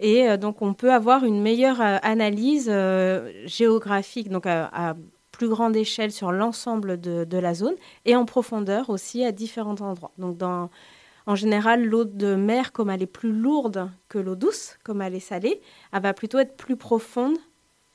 Et 0.00 0.36
donc, 0.36 0.60
on 0.60 0.74
peut 0.74 0.92
avoir 0.92 1.24
une 1.24 1.40
meilleure 1.40 1.80
analyse 1.80 2.70
géographique, 3.46 4.28
donc 4.28 4.46
plus 5.44 5.50
grande 5.50 5.76
échelle 5.76 6.10
sur 6.10 6.32
l'ensemble 6.32 6.98
de, 6.98 7.38
la 7.38 7.52
zone 7.52 7.74
et 8.06 8.16
en 8.16 8.24
profondeur 8.24 8.88
aussi 8.88 9.24
à 9.24 9.30
différents 9.32 9.78
endroits. 9.80 10.12
Donc 10.16 10.38
dans, 10.38 10.70
en 11.26 11.34
général, 11.34 11.84
l'eau 11.84 12.04
de 12.04 12.34
mer, 12.34 12.72
comme 12.72 12.88
elle 12.88 13.02
est 13.02 13.06
plus 13.06 13.32
lourde 13.32 13.90
que 14.08 14.18
l'eau 14.18 14.36
douce, 14.36 14.78
comme 14.84 15.02
elle 15.02 15.14
est 15.14 15.20
salée, 15.20 15.60
elle 15.92 16.00
va 16.00 16.14
plutôt 16.14 16.38
être 16.38 16.56
plus 16.56 16.76
profonde 16.76 17.36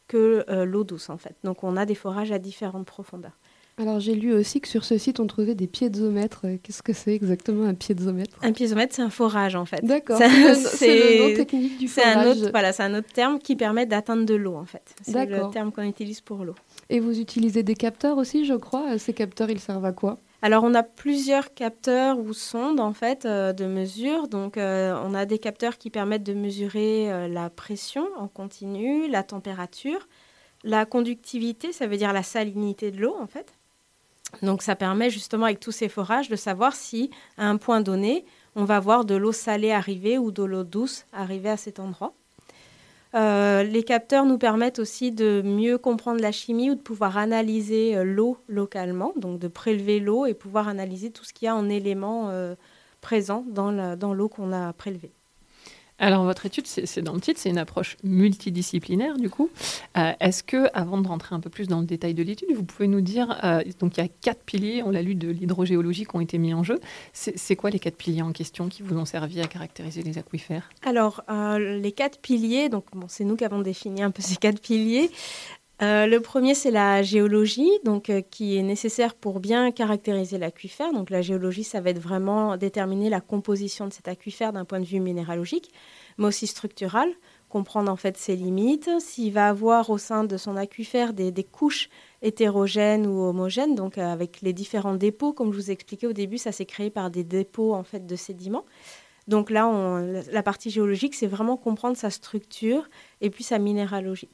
que 0.07 0.45
euh, 0.49 0.63
l'eau 0.63 0.83
douce 0.83 1.09
en 1.09 1.17
fait. 1.17 1.35
Donc 1.43 1.63
on 1.63 1.75
a 1.75 1.85
des 1.87 1.95
forages 1.95 2.31
à 2.31 2.37
différentes 2.37 2.85
profondeurs. 2.85 3.37
Alors 3.79 4.01
j'ai 4.01 4.13
lu 4.13 4.33
aussi 4.33 4.59
que 4.59 4.67
sur 4.67 4.83
ce 4.83 4.97
site 4.97 5.21
on 5.21 5.25
trouvait 5.25 5.55
des 5.55 5.67
piézomètres. 5.67 6.45
Qu'est-ce 6.61 6.83
que 6.83 6.91
c'est 6.91 7.15
exactement 7.15 7.65
un 7.65 7.73
piézomètre? 7.73 8.37
Un 8.41 8.51
piézomètre 8.51 8.93
c'est 8.93 9.01
un 9.01 9.09
forage 9.09 9.55
en 9.55 9.63
fait. 9.65 9.83
D'accord. 9.85 10.17
C'est 10.57 11.17
le 11.17 11.29
nom 11.29 11.35
technique 11.35 11.77
du 11.77 11.87
forage. 11.87 12.17
Un 12.17 12.29
autre, 12.29 12.51
voilà, 12.51 12.73
c'est 12.73 12.83
un 12.83 12.93
autre 12.93 13.07
terme 13.13 13.39
qui 13.39 13.55
permet 13.55 13.85
d'atteindre 13.85 14.25
de 14.25 14.35
l'eau 14.35 14.55
en 14.55 14.65
fait. 14.65 14.83
C'est 15.01 15.25
le 15.25 15.49
terme 15.51 15.71
qu'on 15.71 15.83
utilise 15.83 16.19
pour 16.19 16.43
l'eau. 16.43 16.55
Et 16.89 16.99
vous 16.99 17.19
utilisez 17.19 17.63
des 17.63 17.75
capteurs 17.75 18.17
aussi, 18.17 18.45
je 18.45 18.55
crois. 18.55 18.97
Ces 18.97 19.13
capteurs, 19.13 19.49
ils 19.49 19.59
servent 19.59 19.85
à 19.85 19.91
quoi? 19.91 20.17
Alors, 20.41 20.63
on 20.63 20.73
a 20.73 20.83
plusieurs 20.83 21.53
capteurs 21.53 22.17
ou 22.17 22.33
sondes 22.33 22.79
en 22.79 22.93
fait 22.93 23.25
euh, 23.25 23.51
de 23.53 23.65
mesure. 23.65 24.27
Donc, 24.27 24.57
euh, 24.57 24.97
on 25.03 25.13
a 25.13 25.25
des 25.25 25.37
capteurs 25.37 25.77
qui 25.77 25.89
permettent 25.89 26.23
de 26.23 26.33
mesurer 26.33 27.11
euh, 27.11 27.27
la 27.27 27.49
pression 27.49 28.07
en 28.17 28.27
continu, 28.27 29.07
la 29.09 29.23
température, 29.23 30.07
la 30.63 30.85
conductivité, 30.85 31.73
ça 31.73 31.87
veut 31.87 31.97
dire 31.97 32.13
la 32.13 32.23
salinité 32.23 32.91
de 32.91 33.01
l'eau 33.01 33.15
en 33.19 33.27
fait. 33.27 33.53
Donc, 34.41 34.61
ça 34.61 34.75
permet 34.75 35.09
justement 35.09 35.45
avec 35.45 35.59
tous 35.59 35.71
ces 35.71 35.89
forages 35.89 36.29
de 36.29 36.35
savoir 36.35 36.75
si 36.75 37.09
à 37.37 37.47
un 37.47 37.57
point 37.57 37.81
donné, 37.81 38.25
on 38.55 38.63
va 38.63 38.79
voir 38.79 39.03
de 39.03 39.15
l'eau 39.15 39.31
salée 39.31 39.71
arriver 39.71 40.17
ou 40.17 40.31
de 40.31 40.43
l'eau 40.43 40.63
douce 40.63 41.05
arriver 41.11 41.49
à 41.49 41.57
cet 41.57 41.79
endroit. 41.79 42.13
Euh, 43.15 43.63
les 43.63 43.83
capteurs 43.83 44.25
nous 44.25 44.37
permettent 44.37 44.77
aussi 44.77 45.11
de 45.11 45.41
mieux 45.43 45.79
comprendre 45.79 46.21
la 46.21 46.31
chimie 46.31 46.69
ou 46.69 46.75
de 46.75 46.81
pouvoir 46.81 47.17
analyser 47.17 47.97
euh, 47.97 48.03
l'eau 48.03 48.37
localement, 48.47 49.13
donc 49.15 49.39
de 49.39 49.47
prélever 49.47 49.99
l'eau 49.99 50.27
et 50.27 50.35
pouvoir 50.35 50.67
analyser 50.67 51.09
tout 51.11 51.23
ce 51.23 51.33
qu'il 51.33 51.47
y 51.47 51.49
a 51.49 51.55
en 51.55 51.69
éléments 51.69 52.29
euh, 52.29 52.55
présents 53.01 53.43
dans 53.47 54.13
l'eau 54.13 54.29
qu'on 54.29 54.53
a 54.53 54.73
prélevée. 54.73 55.13
Alors, 55.99 56.23
votre 56.23 56.45
étude, 56.45 56.65
c'est 56.65 57.01
dans 57.01 57.13
le 57.13 57.19
titre, 57.19 57.39
c'est 57.39 57.49
une 57.49 57.57
approche 57.57 57.97
multidisciplinaire, 58.03 59.17
du 59.17 59.29
coup. 59.29 59.49
Euh, 59.97 60.13
est-ce 60.19 60.43
que, 60.43 60.69
avant 60.73 60.99
de 60.99 61.07
rentrer 61.07 61.35
un 61.35 61.41
peu 61.41 61.49
plus 61.49 61.67
dans 61.67 61.81
le 61.81 61.85
détail 61.85 62.13
de 62.13 62.23
l'étude, 62.23 62.47
vous 62.55 62.63
pouvez 62.63 62.87
nous 62.87 63.01
dire, 63.01 63.37
euh, 63.43 63.61
donc 63.79 63.97
il 63.97 64.01
y 64.01 64.03
a 64.03 64.07
quatre 64.07 64.41
piliers, 64.43 64.81
on 64.83 64.91
l'a 64.91 65.01
lu, 65.01 65.15
de 65.15 65.29
l'hydrogéologie 65.29 66.05
qui 66.05 66.15
ont 66.15 66.21
été 66.21 66.37
mis 66.37 66.53
en 66.53 66.63
jeu. 66.63 66.79
C'est 67.11 67.55
quoi 67.55 67.69
les 67.69 67.79
quatre 67.79 67.97
piliers 67.97 68.21
en 68.21 68.31
question 68.31 68.69
qui 68.69 68.81
vous 68.81 68.97
ont 68.97 69.05
servi 69.05 69.41
à 69.41 69.47
caractériser 69.47 70.01
les 70.01 70.17
aquifères? 70.17 70.69
Alors, 70.83 71.21
euh, 71.29 71.79
les 71.79 71.91
quatre 71.91 72.19
piliers, 72.19 72.69
donc 72.69 72.85
c'est 73.07 73.25
nous 73.25 73.35
qui 73.35 73.43
avons 73.43 73.61
défini 73.61 74.01
un 74.01 74.11
peu 74.11 74.21
ces 74.21 74.37
quatre 74.37 74.61
piliers. 74.61 75.11
Euh, 75.81 76.07
le 76.07 76.19
premier, 76.19 76.55
c'est 76.55 76.71
la 76.71 77.01
géologie, 77.03 77.71
donc, 77.85 78.09
euh, 78.09 78.21
qui 78.21 78.57
est 78.57 78.63
nécessaire 78.63 79.15
pour 79.15 79.39
bien 79.39 79.71
caractériser 79.71 80.37
l'aquifère. 80.37 80.91
Donc, 80.91 81.09
la 81.09 81.21
géologie, 81.21 81.63
ça 81.63 81.79
va 81.79 81.91
être 81.91 81.99
vraiment 81.99 82.57
déterminer 82.57 83.09
la 83.09 83.21
composition 83.21 83.87
de 83.87 83.93
cet 83.93 84.09
aquifère 84.09 84.51
d'un 84.51 84.65
point 84.65 84.81
de 84.81 84.85
vue 84.85 84.99
minéralogique, 84.99 85.71
mais 86.17 86.25
aussi 86.25 86.47
structural, 86.47 87.09
comprendre 87.47 87.89
en 87.89 87.95
fait 87.95 88.17
ses 88.17 88.35
limites, 88.35 88.89
s'il 88.99 89.31
va 89.31 89.47
avoir 89.47 89.89
au 89.89 89.97
sein 89.97 90.25
de 90.25 90.35
son 90.35 90.57
aquifère 90.57 91.13
des, 91.13 91.31
couches 91.45 91.89
hétérogènes 92.21 93.07
ou 93.07 93.21
homogènes, 93.21 93.75
donc 93.75 93.97
euh, 93.97 94.05
avec 94.05 94.41
les 94.41 94.51
différents 94.51 94.95
dépôts, 94.95 95.31
comme 95.31 95.53
je 95.53 95.57
vous 95.57 95.71
expliquais 95.71 96.07
au 96.07 96.13
début, 96.13 96.37
ça 96.37 96.51
s'est 96.51 96.65
créé 96.65 96.89
par 96.89 97.09
des 97.09 97.23
dépôts 97.23 97.73
en 97.73 97.83
fait 97.83 98.05
de 98.05 98.15
sédiments. 98.17 98.65
Donc 99.29 99.49
là, 99.51 100.01
la 100.31 100.43
partie 100.43 100.71
géologique, 100.71 101.13
c'est 101.13 101.27
vraiment 101.27 101.55
comprendre 101.55 101.95
sa 101.95 102.09
structure 102.09 102.89
et 103.21 103.29
puis 103.29 103.43
sa 103.43 103.59
minéralogie. 103.59 104.29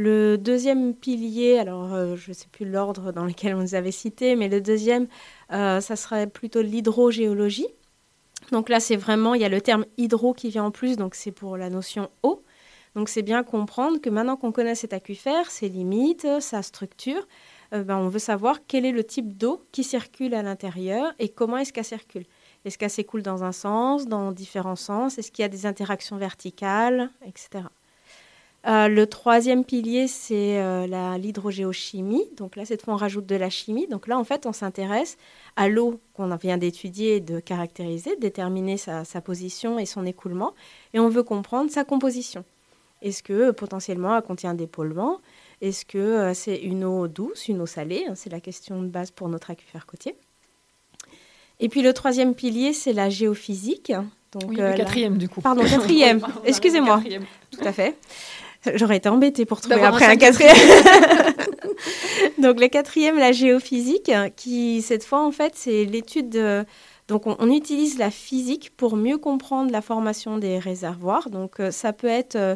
Le 0.00 0.38
deuxième 0.38 0.94
pilier, 0.94 1.58
alors 1.58 1.92
euh, 1.92 2.14
je 2.14 2.30
ne 2.30 2.32
sais 2.32 2.46
plus 2.46 2.64
l'ordre 2.64 3.10
dans 3.10 3.24
lequel 3.24 3.56
on 3.56 3.62
nous 3.62 3.74
avait 3.74 3.90
cité, 3.90 4.36
mais 4.36 4.48
le 4.48 4.60
deuxième, 4.60 5.08
euh, 5.52 5.80
ça 5.80 5.96
serait 5.96 6.28
plutôt 6.28 6.62
l'hydrogéologie. 6.62 7.66
Donc 8.52 8.68
là, 8.68 8.78
c'est 8.78 8.94
vraiment, 8.94 9.34
il 9.34 9.42
y 9.42 9.44
a 9.44 9.48
le 9.48 9.60
terme 9.60 9.86
hydro 9.96 10.34
qui 10.34 10.50
vient 10.50 10.62
en 10.62 10.70
plus, 10.70 10.96
donc 10.96 11.16
c'est 11.16 11.32
pour 11.32 11.56
la 11.56 11.68
notion 11.68 12.10
eau. 12.22 12.44
Donc 12.94 13.08
c'est 13.08 13.22
bien 13.22 13.42
comprendre 13.42 14.00
que 14.00 14.08
maintenant 14.08 14.36
qu'on 14.36 14.52
connaît 14.52 14.76
cet 14.76 14.92
aquifère, 14.92 15.50
ses 15.50 15.68
limites, 15.68 16.28
sa 16.40 16.62
structure, 16.62 17.26
euh, 17.72 17.82
ben, 17.82 17.96
on 17.96 18.08
veut 18.08 18.20
savoir 18.20 18.60
quel 18.68 18.86
est 18.86 18.92
le 18.92 19.02
type 19.02 19.36
d'eau 19.36 19.64
qui 19.72 19.82
circule 19.82 20.32
à 20.34 20.44
l'intérieur 20.44 21.12
et 21.18 21.28
comment 21.28 21.56
est-ce 21.56 21.72
qu'elle 21.72 21.84
circule. 21.84 22.24
Est-ce 22.64 22.78
qu'elle 22.78 22.88
s'écoule 22.88 23.22
dans 23.22 23.42
un 23.42 23.52
sens, 23.52 24.06
dans 24.06 24.30
différents 24.30 24.76
sens? 24.76 25.18
Est-ce 25.18 25.32
qu'il 25.32 25.42
y 25.42 25.44
a 25.44 25.48
des 25.48 25.66
interactions 25.66 26.18
verticales, 26.18 27.10
etc. 27.26 27.64
Euh, 28.66 28.88
le 28.88 29.06
troisième 29.06 29.64
pilier, 29.64 30.08
c'est 30.08 30.58
euh, 30.58 31.16
l'hydrogéochimie. 31.16 32.24
Donc 32.36 32.56
là, 32.56 32.64
cette 32.64 32.82
fois, 32.82 32.94
on 32.94 32.96
rajoute 32.96 33.26
de 33.26 33.36
la 33.36 33.50
chimie. 33.50 33.86
Donc 33.86 34.08
là, 34.08 34.18
en 34.18 34.24
fait, 34.24 34.46
on 34.46 34.52
s'intéresse 34.52 35.16
à 35.56 35.68
l'eau 35.68 36.00
qu'on 36.14 36.34
vient 36.36 36.58
d'étudier 36.58 37.16
et 37.16 37.20
de 37.20 37.38
caractériser, 37.38 38.16
déterminer 38.16 38.76
sa, 38.76 39.04
position 39.20 39.78
et 39.78 39.86
son 39.86 40.04
écoulement. 40.04 40.54
Et 40.92 40.98
on 40.98 41.08
veut 41.08 41.22
comprendre 41.22 41.70
sa 41.70 41.84
composition. 41.84 42.44
Est-ce 43.00 43.22
que 43.22 43.52
potentiellement, 43.52 44.16
elle 44.16 44.22
contient 44.22 44.54
des 44.54 44.66
polluants? 44.66 45.20
Est-ce 45.60 45.84
que 45.84 45.98
euh, 45.98 46.34
c'est 46.34 46.56
une 46.56 46.84
eau 46.84 47.06
douce, 47.06 47.46
une 47.46 47.60
eau 47.60 47.66
salée? 47.66 48.06
C'est 48.16 48.30
la 48.30 48.40
question 48.40 48.82
de 48.82 48.88
base 48.88 49.12
pour 49.12 49.28
notre 49.28 49.50
aquifère 49.50 49.86
côtier. 49.86 50.16
Et 51.60 51.68
puis 51.68 51.82
le 51.82 51.92
troisième 51.92 52.34
pilier, 52.34 52.72
c'est 52.72 52.92
la 52.92 53.08
géophysique. 53.08 53.92
Donc, 54.32 54.44
oui, 54.48 54.56
le 54.56 54.76
quatrième, 54.76 55.16
du 55.16 55.28
coup. 55.28 55.40
Pardon, 55.40 55.62
quatrième. 55.64 56.20
Excusez-moi. 56.44 57.02
Tout 57.50 57.64
à 57.64 57.72
fait. 57.72 57.96
J'aurais 58.74 58.96
été 58.96 59.08
embêtée 59.08 59.44
pour 59.44 59.60
trouver 59.60 59.82
après 59.82 60.06
un 60.06 60.16
quatrième. 60.16 60.56
Donc 62.38 62.60
le 62.60 62.68
quatrième, 62.68 63.18
la 63.18 63.32
géophysique, 63.32 64.10
qui 64.36 64.82
cette 64.82 65.04
fois 65.04 65.24
en 65.24 65.32
fait 65.32 65.52
c'est 65.54 65.84
l'étude 65.84 66.30
de... 66.30 66.64
Donc 67.08 67.26
on, 67.26 67.50
utilise 67.50 67.98
la 67.98 68.10
physique 68.10 68.70
pour 68.76 68.96
mieux 68.96 69.16
comprendre 69.16 69.72
la 69.72 69.80
formation 69.80 70.36
des 70.36 70.58
réservoirs. 70.58 71.30
Donc 71.30 71.58
euh, 71.58 71.70
ça 71.70 71.94
peut 71.94 72.06
être 72.06 72.36
euh, 72.36 72.54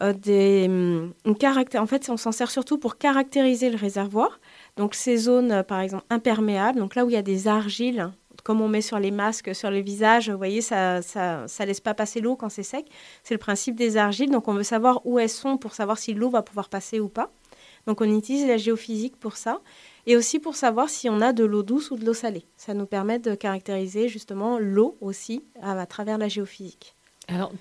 euh, 0.00 0.14
des 0.14 0.64
hum, 0.66 1.12
En 1.26 1.86
fait 1.86 2.08
on 2.08 2.16
s'en 2.16 2.32
sert 2.32 2.50
surtout 2.50 2.78
pour 2.78 2.96
caractériser 2.96 3.68
le 3.68 3.76
réservoir. 3.76 4.40
Donc 4.78 4.94
ces 4.94 5.18
zones 5.18 5.62
par 5.64 5.80
exemple 5.80 6.04
imperméables, 6.08 6.78
donc 6.78 6.94
là 6.94 7.04
où 7.04 7.10
il 7.10 7.12
y 7.12 7.18
a 7.18 7.22
des 7.22 7.48
argiles 7.48 8.10
comme 8.42 8.60
on 8.60 8.68
met 8.68 8.80
sur 8.80 8.98
les 8.98 9.10
masques, 9.10 9.54
sur 9.54 9.70
les 9.70 9.82
visages, 9.82 10.30
vous 10.30 10.36
voyez, 10.36 10.60
ça 10.60 11.00
ne 11.00 11.64
laisse 11.66 11.80
pas 11.80 11.94
passer 11.94 12.20
l'eau 12.20 12.36
quand 12.36 12.48
c'est 12.48 12.62
sec. 12.62 12.86
C'est 13.22 13.34
le 13.34 13.38
principe 13.38 13.76
des 13.76 13.96
argiles. 13.96 14.30
Donc, 14.30 14.48
on 14.48 14.54
veut 14.54 14.62
savoir 14.62 15.00
où 15.04 15.18
elles 15.18 15.28
sont 15.28 15.58
pour 15.58 15.74
savoir 15.74 15.98
si 15.98 16.14
l'eau 16.14 16.30
va 16.30 16.42
pouvoir 16.42 16.68
passer 16.68 17.00
ou 17.00 17.08
pas. 17.08 17.30
Donc, 17.86 18.00
on 18.00 18.16
utilise 18.16 18.46
la 18.46 18.56
géophysique 18.56 19.16
pour 19.16 19.36
ça. 19.36 19.60
Et 20.06 20.16
aussi 20.16 20.40
pour 20.40 20.56
savoir 20.56 20.90
si 20.90 21.08
on 21.08 21.20
a 21.20 21.32
de 21.32 21.44
l'eau 21.44 21.62
douce 21.62 21.92
ou 21.92 21.96
de 21.96 22.04
l'eau 22.04 22.14
salée. 22.14 22.44
Ça 22.56 22.74
nous 22.74 22.86
permet 22.86 23.20
de 23.20 23.34
caractériser 23.36 24.08
justement 24.08 24.58
l'eau 24.58 24.96
aussi 25.00 25.44
à 25.60 25.86
travers 25.86 26.18
la 26.18 26.28
géophysique. 26.28 26.96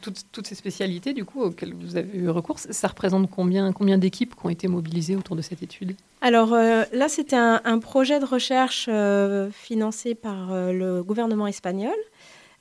Toutes, 0.01 0.47
ces 0.47 0.55
spécialités, 0.55 1.13
du 1.13 1.25
coup, 1.25 1.41
auxquelles 1.41 1.73
vous 1.73 1.97
avez 1.97 2.17
eu 2.17 2.29
recours, 2.29 2.59
ça 2.59 2.87
représente 2.87 3.29
combien, 3.29 3.97
d'équipes 3.97 4.35
qui 4.35 4.45
ont 4.45 4.49
été 4.49 4.67
mobilisées 4.67 5.15
autour 5.15 5.35
de 5.35 5.41
cette 5.41 5.63
étude? 5.63 5.95
Alors 6.21 6.53
euh, 6.53 6.83
là, 6.93 7.09
c'était 7.09 7.35
un, 7.35 7.79
projet 7.79 8.19
de 8.19 8.25
recherche 8.25 8.87
euh, 8.89 9.49
financé 9.51 10.15
par 10.15 10.51
euh, 10.51 10.71
le 10.71 11.03
gouvernement 11.03 11.47
espagnol. 11.47 11.95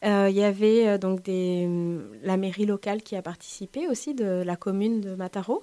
Il 0.02 0.31
y 0.31 0.43
avait 0.43 0.99
donc 0.99 1.26
la 1.26 2.38
mairie 2.38 2.64
locale 2.64 3.02
qui 3.02 3.17
a 3.17 3.23
participé 3.23 3.87
aussi, 3.87 4.14
de 4.14 4.43
la 4.43 4.57
commune 4.57 5.02
de 5.02 5.14
Mataro. 5.14 5.62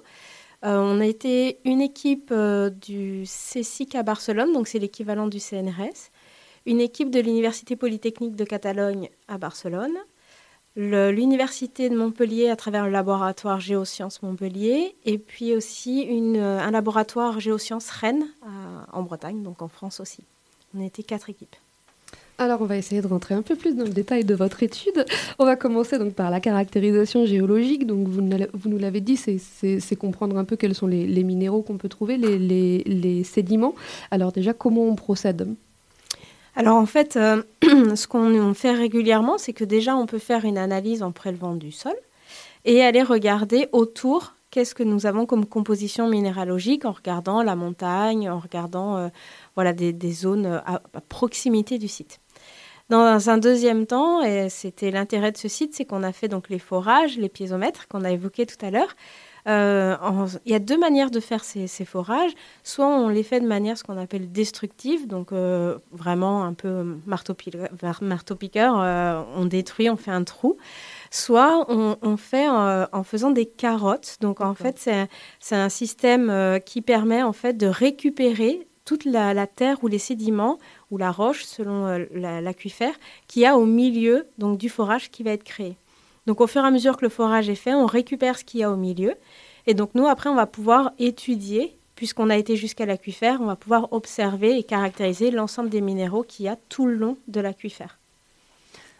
on 0.62 1.00
a 1.00 1.06
été 1.06 1.58
une 1.64 1.80
équipe 1.80 2.32
du 2.80 3.24
CSIC 3.24 3.96
à 3.96 4.04
Barcelone, 4.04 4.52
donc 4.52 4.68
c'est 4.68 4.78
l'équivalent 4.78 5.26
du 5.26 5.40
CNRS, 5.40 6.12
une 6.66 6.80
équipe 6.80 7.10
de 7.10 7.18
l'Université 7.18 7.74
Polytechnique 7.74 8.36
de 8.36 8.44
Catalogne 8.44 9.08
à 9.26 9.38
Barcelone, 9.38 9.96
l'Université 10.78 11.88
de 11.90 11.96
Montpellier 11.96 12.48
à 12.48 12.56
travers 12.56 12.86
le 12.86 12.92
laboratoire 12.92 13.58
Géosciences 13.58 14.22
Montpellier 14.22 14.94
et 15.04 15.18
puis 15.18 15.54
aussi 15.54 16.06
euh, 16.08 16.60
un 16.60 16.70
laboratoire 16.70 17.40
Géosciences 17.40 17.90
Rennes 17.90 18.26
en 18.92 19.02
Bretagne, 19.02 19.42
donc 19.42 19.60
en 19.60 19.68
France 19.68 20.00
aussi. 20.00 20.22
On 20.76 20.84
était 20.84 21.02
quatre 21.02 21.30
équipes. 21.30 21.56
Alors, 22.40 22.62
on 22.62 22.66
va 22.66 22.76
essayer 22.76 23.02
de 23.02 23.06
rentrer 23.08 23.34
un 23.34 23.42
peu 23.42 23.56
plus 23.56 23.74
dans 23.74 23.82
le 23.82 23.90
détail 23.90 24.24
de 24.24 24.34
votre 24.34 24.62
étude. 24.62 25.04
On 25.40 25.44
va 25.44 25.56
commencer 25.56 25.98
donc 25.98 26.14
par 26.14 26.30
la 26.30 26.38
caractérisation 26.38 27.26
géologique. 27.26 27.84
Donc, 27.84 28.06
vous, 28.06 28.20
nous 28.20 28.78
l'avez 28.78 29.00
dit, 29.00 29.16
c'est 29.16 29.96
comprendre 29.96 30.38
un 30.38 30.44
peu 30.44 30.54
quels 30.54 30.76
sont 30.76 30.86
les, 30.86 31.24
minéraux 31.24 31.62
qu'on 31.62 31.78
peut 31.78 31.88
trouver, 31.88 32.16
les, 32.16 33.24
sédiments. 33.24 33.74
Alors, 34.12 34.30
déjà, 34.30 34.52
comment 34.52 34.84
on 34.84 34.94
procède? 34.94 35.48
Alors 36.58 36.74
en 36.74 36.86
fait, 36.86 37.16
euh, 37.16 37.44
ce 37.94 38.08
qu'on 38.08 38.52
fait 38.52 38.72
régulièrement, 38.72 39.38
c'est 39.38 39.52
que 39.52 39.62
déjà 39.62 39.96
on 39.96 40.06
peut 40.06 40.18
faire 40.18 40.44
une 40.44 40.58
analyse 40.58 41.04
en 41.04 41.12
prélevant 41.12 41.54
du 41.54 41.70
sol 41.70 41.94
et 42.64 42.82
aller 42.82 43.04
regarder 43.04 43.68
autour 43.70 44.34
qu'est-ce 44.50 44.74
que 44.74 44.82
nous 44.82 45.06
avons 45.06 45.24
comme 45.24 45.46
composition 45.46 46.08
minéralogique 46.08 46.84
en 46.84 46.90
regardant 46.90 47.44
la 47.44 47.54
montagne, 47.54 48.28
en 48.28 48.40
regardant 48.40 48.96
euh, 48.96 49.08
voilà, 49.54 49.72
des, 49.72 50.10
zones 50.10 50.60
à, 50.66 50.82
proximité 51.08 51.78
du 51.78 51.86
site. 51.86 52.18
Dans 52.88 53.30
un 53.30 53.38
deuxième 53.38 53.86
temps, 53.86 54.22
et 54.22 54.48
c'était 54.48 54.90
l'intérêt 54.90 55.30
de 55.30 55.36
ce 55.36 55.46
site, 55.46 55.76
c'est 55.76 55.84
qu'on 55.84 56.02
a 56.02 56.10
fait 56.10 56.26
donc 56.26 56.48
les 56.48 56.58
forages, 56.58 57.18
les 57.18 57.28
piézomètres 57.28 57.86
qu'on 57.86 58.02
a 58.02 58.10
évoqués 58.10 58.46
tout 58.46 58.66
à 58.66 58.72
l'heure, 58.72 58.96
euh, 59.46 59.96
il 60.44 60.52
y 60.52 60.54
a 60.54 60.58
deux 60.58 60.78
manières 60.78 61.10
de 61.10 61.20
faire 61.20 61.44
ces, 61.44 61.66
forages. 61.84 62.32
Soit 62.64 62.86
on 62.86 63.08
les 63.08 63.22
fait 63.22 63.40
de 63.40 63.46
manière 63.46 63.78
ce 63.78 63.84
qu'on 63.84 63.96
appelle 63.96 64.30
destructive, 64.30 65.06
donc 65.06 65.32
euh, 65.32 65.78
vraiment 65.92 66.44
un 66.44 66.54
peu 66.54 66.98
marteau-piqueur, 67.06 68.80
euh, 68.80 69.22
on 69.36 69.44
détruit, 69.46 69.88
on 69.88 69.96
fait 69.96 70.10
un 70.10 70.24
trou. 70.24 70.56
Soit 71.10 71.66
on, 71.70 72.16
fait 72.16 72.48
en, 72.48 73.02
faisant 73.02 73.30
des 73.30 73.46
carottes. 73.46 74.18
Donc 74.20 74.40
en 74.40 74.54
fait, 74.54 74.90
c'est 75.40 75.56
un 75.56 75.68
système 75.68 76.60
qui 76.64 76.82
permet 76.82 77.22
en 77.22 77.32
fait 77.32 77.54
de 77.54 77.66
récupérer 77.66 78.66
toute 78.84 79.04
la, 79.04 79.46
terre 79.46 79.78
ou 79.82 79.88
les 79.88 79.98
sédiments 79.98 80.58
ou 80.90 80.98
la 80.98 81.10
roche 81.10 81.44
selon 81.44 82.06
l'aquifère 82.12 82.94
qui 83.26 83.46
a 83.46 83.56
au 83.56 83.64
milieu 83.64 84.26
donc 84.36 84.58
du 84.58 84.68
forage 84.68 85.10
qui 85.10 85.22
va 85.22 85.30
être 85.30 85.44
créé. 85.44 85.76
Donc 86.28 86.42
au 86.42 86.46
fur 86.46 86.62
et 86.62 86.66
à 86.66 86.70
mesure 86.70 86.98
que 86.98 87.06
le 87.06 87.08
forage 87.08 87.48
est 87.48 87.54
fait, 87.54 87.72
on 87.72 87.86
récupère 87.86 88.38
ce 88.38 88.44
qu'il 88.44 88.60
y 88.60 88.62
a 88.62 88.70
au 88.70 88.76
milieu. 88.76 89.14
Et 89.66 89.72
donc 89.72 89.94
nous, 89.94 90.06
après, 90.06 90.28
on 90.28 90.34
va 90.34 90.44
pouvoir 90.44 90.92
étudier, 90.98 91.78
puisqu'on 91.94 92.28
a 92.28 92.36
été 92.36 92.54
jusqu'à 92.54 92.84
l'aquifère, 92.84 93.40
on 93.40 93.46
va 93.46 93.56
pouvoir 93.56 93.90
observer 93.94 94.58
et 94.58 94.62
caractériser 94.62 95.30
l'ensemble 95.30 95.70
des 95.70 95.80
minéraux 95.80 96.24
qu'il 96.24 96.44
y 96.44 96.48
a 96.50 96.56
tout 96.68 96.84
le 96.84 96.96
long 96.96 97.16
de 97.28 97.40
l'aquifère. 97.40 97.97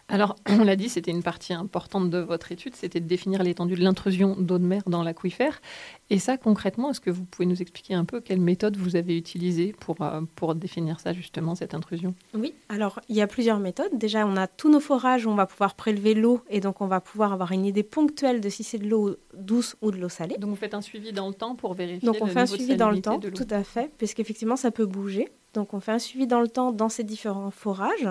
Alors, 0.09 0.35
on 0.49 0.63
l'a 0.63 0.75
dit, 0.75 0.89
c'était 0.89 1.11
une 1.11 1.23
partie 1.23 1.53
importante 1.53 2.09
de 2.09 2.17
votre 2.17 2.51
étude, 2.51 2.75
c'était 2.75 2.99
de 2.99 3.07
définir 3.07 3.43
l'étendue 3.43 3.75
de 3.75 3.83
l'intrusion 3.83 4.35
d'eau 4.37 4.57
de 4.57 4.65
mer 4.65 4.81
dans 4.87 5.03
l'aquifère. 5.03 5.61
Et 6.09 6.19
ça, 6.19 6.37
concrètement, 6.37 6.89
est-ce 6.89 6.99
que 6.99 7.11
vous 7.11 7.23
pouvez 7.23 7.45
nous 7.45 7.61
expliquer 7.61 7.93
un 7.93 8.05
peu 8.05 8.19
quelle 8.19 8.41
méthode 8.41 8.75
vous 8.75 8.95
avez 8.95 9.15
utilisée 9.15 9.73
pour, 9.79 10.01
euh, 10.01 10.21
pour 10.35 10.55
définir 10.55 10.99
ça, 10.99 11.13
justement, 11.13 11.55
cette 11.55 11.73
intrusion? 11.73 12.15
Oui, 12.33 12.53
alors 12.67 12.99
il 13.07 13.15
y 13.15 13.21
a 13.21 13.27
plusieurs 13.27 13.59
méthodes. 13.59 13.91
Déjà, 13.93 14.25
on 14.25 14.35
a 14.35 14.47
tous 14.47 14.69
nos 14.69 14.79
forages 14.79 15.25
où 15.25 15.29
on 15.29 15.35
va 15.35 15.45
pouvoir 15.45 15.75
prélever 15.75 16.15
l'eau 16.15 16.41
et 16.49 16.59
donc 16.59 16.81
on 16.81 16.87
va 16.87 16.99
pouvoir 16.99 17.31
avoir 17.31 17.51
une 17.51 17.65
idée 17.65 17.83
ponctuelle 17.83 18.41
de 18.41 18.49
si 18.49 18.63
c'est 18.63 18.79
de 18.79 18.87
l'eau 18.87 19.15
douce 19.37 19.75
ou 19.81 19.91
de 19.91 19.97
l'eau 19.97 20.09
salée. 20.09 20.37
Donc 20.37 20.49
vous 20.49 20.55
faites 20.55 20.73
un 20.73 20.81
suivi 20.81 21.13
dans 21.13 21.27
le 21.27 21.35
temps 21.35 21.55
pour 21.55 21.73
vérifier 21.75 22.05
Donc 22.05 22.17
on 22.21 22.27
fait 22.27 22.39
un 22.39 22.45
suivi 22.47 22.75
dans 22.75 22.89
le 22.89 23.01
temps, 23.01 23.19
tout 23.19 23.47
à 23.49 23.63
fait, 23.63 23.91
puisqu'effectivement 23.97 24.55
ça 24.55 24.71
peut 24.71 24.85
bouger. 24.85 25.29
Donc 25.53 25.73
on 25.73 25.79
fait 25.79 25.91
un 25.91 25.99
suivi 25.99 26.27
dans 26.27 26.41
le 26.41 26.47
temps 26.47 26.71
dans 26.71 26.89
ces 26.89 27.03
différents 27.03 27.51
forages. 27.51 28.09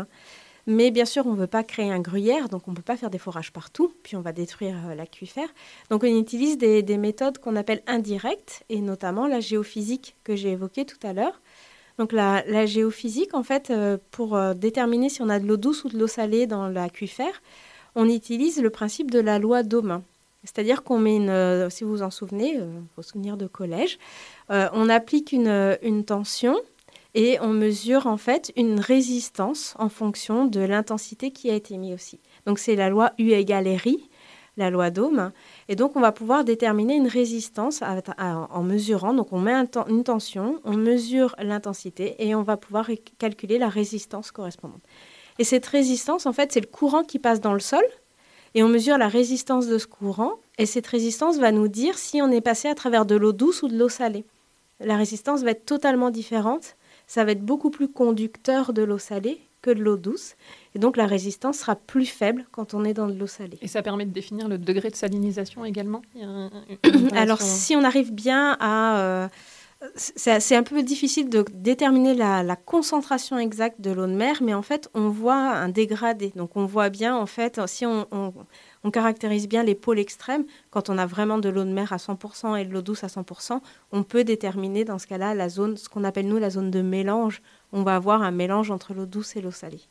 Mais 0.71 0.91
bien 0.91 1.07
sûr, 1.07 1.27
on 1.27 1.33
ne 1.33 1.39
veut 1.39 1.47
pas 1.47 1.65
créer 1.65 1.91
un 1.91 1.99
gruyère, 1.99 2.51
donc 2.51 2.69
on 2.69 2.73
ne 2.73 2.77
peut 2.77 2.83
pas 2.83 2.99
faire 2.99 3.09
des 3.09 3.17
forages 3.17 3.53
partout, 3.53 3.91
puis 4.03 4.17
on 4.17 4.21
va 4.21 4.33
détruire 4.33 4.77
euh, 4.91 4.95
l'aquifère. 4.95 5.49
Donc 5.89 6.05
on 6.05 6.07
utilise 6.07 6.59
des, 6.59 6.99
méthodes 6.99 7.39
qu'on 7.39 7.57
appelle 7.57 7.83
indirectes, 7.87 8.65
et 8.69 8.83
notamment 8.83 9.27
la 9.27 9.41
géophysique 9.41 10.15
que 10.25 10.37
j'ai 10.37 10.51
évoquée 10.51 10.85
tout 10.85 10.99
à 11.03 11.15
l'heure. 11.15 11.41
Donc 11.97 12.13
la, 12.13 12.67
géophysique, 12.67 13.33
en 13.33 13.43
fait, 13.43 13.71
euh, 13.71 13.97
pour 14.11 14.37
euh, 14.37 14.53
déterminer 14.53 15.09
si 15.09 15.23
on 15.23 15.31
a 15.31 15.39
de 15.39 15.47
l'eau 15.47 15.57
douce 15.57 15.85
ou 15.85 15.89
de 15.89 15.97
l'eau 15.97 16.07
salée 16.07 16.47
dans 16.47 16.69
l'aquifère, 16.69 17.41
on 17.95 18.07
utilise 18.07 18.61
le 18.61 18.69
principe 18.69 19.11
de 19.11 19.21
la 19.21 19.39
loi 19.39 19.63
d'Ohm. 19.63 20.03
C'est-à-dire 20.45 20.85
qu'on 20.85 20.99
met 20.99 21.17
une, 21.17 21.71
si 21.71 21.83
vous 21.83 21.91
vous 21.91 22.03
en 22.03 22.11
souvenez, 22.11 22.61
vos 22.95 23.03
souvenirs 23.03 23.39
de 23.39 23.47
collège, 23.47 23.99
on 24.49 24.89
applique 24.89 25.33
une 25.33 26.05
tension 26.07 26.57
et 27.19 27.41
on 27.41 27.49
mesure 27.49 28.07
en 28.07 28.17
fait 28.17 28.53
une 28.55 28.79
résistance 28.79 29.75
en 29.77 29.89
fonction 29.89 30.47
de 30.47 30.61
l'intensité 30.61 31.33
qui 31.33 31.51
a 31.51 31.55
été 31.55 31.77
mise 31.77 31.95
aussi. 31.95 32.21
Donc 32.47 32.61
c'est 32.61 32.77
la 32.77 32.89
loi 32.89 33.11
U 33.19 33.33
égale 33.33 33.67
RI, 33.67 34.09
la 34.57 34.71
loi 34.71 34.91
d'Ohm. 34.91 35.33
Et 35.69 35.75
donc 35.75 35.97
on 35.97 36.01
va 36.01 36.13
pouvoir 36.13 36.45
déterminer 36.45 36.95
une 36.95 37.09
résistance 37.09 37.83
en 37.83 38.63
mesurant. 38.63 39.15
Donc 39.15 39.33
on 39.33 39.41
met 39.41 39.53
une 39.53 40.05
tension, 40.05 40.61
on 40.63 40.77
mesure 40.77 41.35
l'intensité 41.41 42.15
et 42.21 42.37
on 42.37 42.43
va 42.43 42.57
pouvoir 42.57 42.89
calculer 43.19 43.59
la 43.59 43.69
résistance 43.69 44.31
correspondante. 44.31 44.83
Et 45.41 45.45
cette 45.45 45.67
résistance, 45.67 46.25
en 46.25 46.33
fait, 46.33 46.53
c'est 46.53 46.61
le 46.61 46.67
courant 46.67 47.03
qui 47.03 47.19
passe 47.19 47.41
dans 47.41 47.53
le 47.53 47.59
sol. 47.59 47.83
Et 48.55 48.63
on 48.63 48.69
mesure 48.69 48.97
la 48.97 49.09
résistance 49.09 49.67
de 49.67 49.79
ce 49.79 49.89
courant. 49.89 50.35
Et 50.57 50.67
cette 50.67 50.87
résistance 50.87 51.39
va 51.39 51.51
nous 51.51 51.67
dire 51.67 51.99
si 51.99 52.23
on 52.23 52.31
est 52.31 52.41
passé 52.41 52.69
à 52.69 52.77
travers 52.77 53.07
de 53.07 53.17
l'eau 53.17 53.33
douce 53.33 53.65
ou 53.65 53.69
de 53.69 53.77
l'eau 53.77 53.89
salée. 53.89 54.25
La 54.79 54.97
résistance 54.97 55.43
va 55.43 55.51
être 55.51 55.67
totalement 55.67 56.11
différente. 56.11 56.77
Ça 57.09 57.25
va 57.25 57.33
être 57.33 57.43
beaucoup 57.45 57.71
plus 57.71 57.89
conducteur 57.89 58.73
de 58.73 58.83
l'eau 58.83 58.99
salée 58.99 59.41
que 59.61 59.71
de 59.71 59.83
l'eau 59.83 59.97
douce. 59.97 60.37
Et 60.77 60.79
donc 60.79 60.97
la 60.97 61.07
résistance 61.07 61.59
sera 61.59 61.75
plus 61.75 62.07
faible 62.07 62.47
quand 62.53 62.75
on 62.75 62.85
est 62.85 62.95
dans 62.95 63.09
de 63.09 63.15
l'eau 63.19 63.27
salée. 63.27 63.59
Et 63.61 63.67
ça 63.67 63.83
permet 63.83 64.05
de 64.05 64.13
définir 64.13 64.47
le 64.47 64.57
degré 64.57 64.89
de 64.91 64.95
salinisation 64.95 65.65
également? 65.65 66.03
Il 66.15 66.21
y 66.21 66.25
a 66.25 66.29
un- 66.29 66.51
une 66.85 67.17
Alors, 67.17 67.41
si 67.43 67.75
on 67.75 67.83
arrive 67.83 68.13
bien 68.13 68.57
à... 68.61 69.01
euh, 69.01 69.29
c'est 69.95 70.57
un 70.57 70.63
peu 70.65 70.83
difficile 70.83 71.29
de 71.31 71.45
déterminer 71.55 72.15
la, 72.15 72.43
la 72.43 72.57
concentration 72.57 73.39
exacte 73.39 73.81
de 73.81 73.91
l'eau 73.93 74.07
de 74.07 74.13
mer, 74.13 74.39
mais 74.43 74.53
en 74.55 74.63
fait, 74.63 74.89
on 74.95 75.09
voit 75.09 75.37
un 75.37 75.69
dégradé. 75.69 76.33
Donc, 76.35 76.57
on 76.57 76.65
voit 76.67 76.89
bien, 76.91 77.17
en 77.17 77.27
fait, 77.27 77.61
si 77.69 77.87
on, 77.87 78.07
on- 78.11 78.33
on 78.85 78.91
caractérise 78.91 79.49
bien 79.49 79.63
les 79.63 79.75
pôles 79.77 79.99
extrêmes, 80.01 80.45
quand 80.71 80.89
on 80.91 80.99
a 80.99 81.07
vraiment 81.07 81.39
de 81.39 81.49
l'eau 81.49 81.65
de 81.65 81.71
mer 81.73 81.93
à 81.93 81.99
100% 81.99 82.57
et 82.57 82.65
de 82.65 82.73
l'eau 82.73 82.83
douce 82.83 83.05
à 83.05 83.09
100%, 83.09 83.61
on 83.93 84.03
peut 84.05 84.25
déterminer 84.25 84.85
dans 84.85 84.99
ce 84.99 85.07
cas-là 85.07 85.35
la 85.35 85.49
zone, 85.49 85.77
ce 85.77 85.89
qu'on 85.89 86.05
appelle 86.05 86.27
nous 86.29 86.39
la 86.39 86.51
zone 86.51 86.71
de 86.71 86.83
mélange. 86.83 87.41
On 87.73 87.83
va 87.85 87.97
avoir 87.97 88.23
un 88.23 88.31
mélange 88.33 88.71
entre 88.73 88.95
l'eau 88.95 89.07
douce 89.07 89.37
et 89.37 89.41
l'eau 89.41 89.51
salée. 89.53 89.83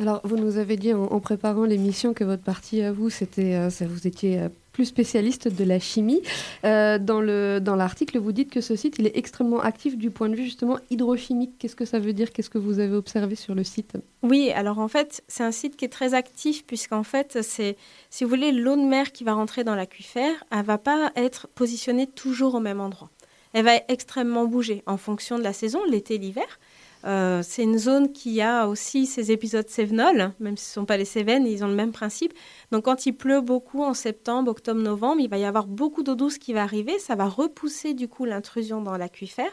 Alors, 0.00 0.20
vous 0.22 0.36
nous 0.36 0.58
avez 0.58 0.76
dit 0.76 0.94
en, 0.94 1.20
préparant 1.20 1.64
l'émission 1.64 2.14
que 2.14 2.22
votre 2.22 2.42
partie 2.42 2.82
à 2.82 2.92
vous, 2.92 3.10
c'était, 3.10 3.56
euh, 3.56 3.68
vous 3.80 4.06
étiez 4.06 4.38
euh, 4.38 4.48
plus 4.72 4.84
spécialiste 4.84 5.48
de 5.48 5.64
la 5.64 5.80
chimie. 5.80 6.22
Euh, 6.64 6.98
dans, 7.00 7.20
le, 7.20 7.58
dans 7.58 7.74
l'article, 7.74 8.18
vous 8.18 8.30
dites 8.30 8.48
que 8.48 8.60
ce 8.60 8.76
site, 8.76 8.94
il 9.00 9.08
est 9.08 9.16
extrêmement 9.16 9.60
actif 9.60 9.98
du 9.98 10.10
point 10.10 10.28
de 10.28 10.36
vue 10.36 10.44
justement 10.44 10.78
hydrochimique. 10.90 11.50
Qu'est-ce 11.58 11.74
que 11.74 11.84
ça 11.84 11.98
veut 11.98 12.12
dire? 12.12 12.32
Qu'est-ce 12.32 12.50
que 12.50 12.58
vous 12.58 12.78
avez 12.78 12.94
observé 12.94 13.34
sur 13.34 13.56
le 13.56 13.64
site? 13.64 13.94
Oui, 14.22 14.52
alors 14.52 14.78
en 14.78 14.86
fait, 14.86 15.24
c'est 15.26 15.42
un 15.42 15.50
site 15.50 15.76
qui 15.76 15.84
est 15.84 15.88
très 15.88 16.14
actif 16.14 16.64
puisqu'en 16.64 17.02
fait, 17.02 17.42
c'est, 17.42 17.76
si 18.08 18.22
vous 18.22 18.30
voulez, 18.30 18.52
l'eau 18.52 18.76
de 18.76 18.86
mer 18.86 19.10
qui 19.10 19.24
va 19.24 19.32
rentrer 19.32 19.64
dans 19.64 19.74
l'aquifère, 19.74 20.44
elle 20.52 20.64
va 20.64 20.78
pas 20.78 21.10
être 21.16 21.48
positionnée 21.48 22.06
toujours 22.06 22.54
au 22.54 22.60
même 22.60 22.80
endroit. 22.80 23.10
Elle 23.52 23.64
va 23.64 23.72
extrêmement 23.88 24.44
bouger 24.44 24.84
en 24.86 24.96
fonction 24.96 25.38
de 25.38 25.42
la 25.42 25.52
saison, 25.52 25.80
l'été, 25.90 26.18
l'hiver. 26.18 26.60
Euh, 27.04 27.42
c'est 27.44 27.62
une 27.62 27.78
zone 27.78 28.12
qui 28.12 28.42
a 28.42 28.66
aussi 28.66 29.06
ces 29.06 29.30
épisodes 29.30 29.68
cévenols, 29.68 30.32
même 30.40 30.56
si 30.56 30.64
ce 30.64 30.70
ne 30.70 30.82
sont 30.82 30.86
pas 30.86 30.96
les 30.96 31.04
Cévennes, 31.04 31.46
ils 31.46 31.62
ont 31.62 31.68
le 31.68 31.74
même 31.74 31.92
principe. 31.92 32.34
Donc 32.72 32.86
quand 32.86 33.06
il 33.06 33.12
pleut 33.12 33.40
beaucoup 33.40 33.84
en 33.84 33.94
septembre, 33.94 34.50
octobre, 34.50 34.80
novembre, 34.80 35.20
il 35.20 35.28
va 35.28 35.38
y 35.38 35.44
avoir 35.44 35.66
beaucoup 35.66 36.02
d'eau 36.02 36.16
douce 36.16 36.38
qui 36.38 36.52
va 36.52 36.62
arriver, 36.62 36.98
ça 36.98 37.14
va 37.14 37.26
repousser 37.26 37.94
du 37.94 38.08
coup 38.08 38.24
l'intrusion 38.24 38.82
dans 38.82 38.96
l'aquifère, 38.96 39.52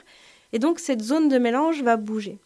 et 0.54 0.60
donc 0.60 0.80
cette 0.80 1.04
zone 1.04 1.30
de 1.30 1.38
mélange 1.38 1.84
va 1.84 1.98
bouger. 1.98 2.40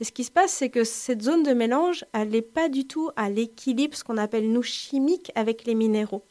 Et 0.00 0.04
ce 0.04 0.12
qui 0.12 0.24
se 0.24 0.30
passe, 0.30 0.52
c'est 0.52 0.70
que 0.70 0.84
cette 0.84 1.22
zone 1.22 1.42
de 1.42 1.52
mélange, 1.52 2.04
elle 2.12 2.30
n'est 2.30 2.42
pas 2.42 2.68
du 2.68 2.86
tout 2.86 3.10
à 3.16 3.30
l'équilibre, 3.30 3.96
ce 3.96 4.04
qu'on 4.04 4.18
appelle 4.18 4.50
nous 4.52 4.62
chimique, 4.62 5.30
avec 5.36 5.64
les 5.64 5.74
minéraux. 5.74 6.24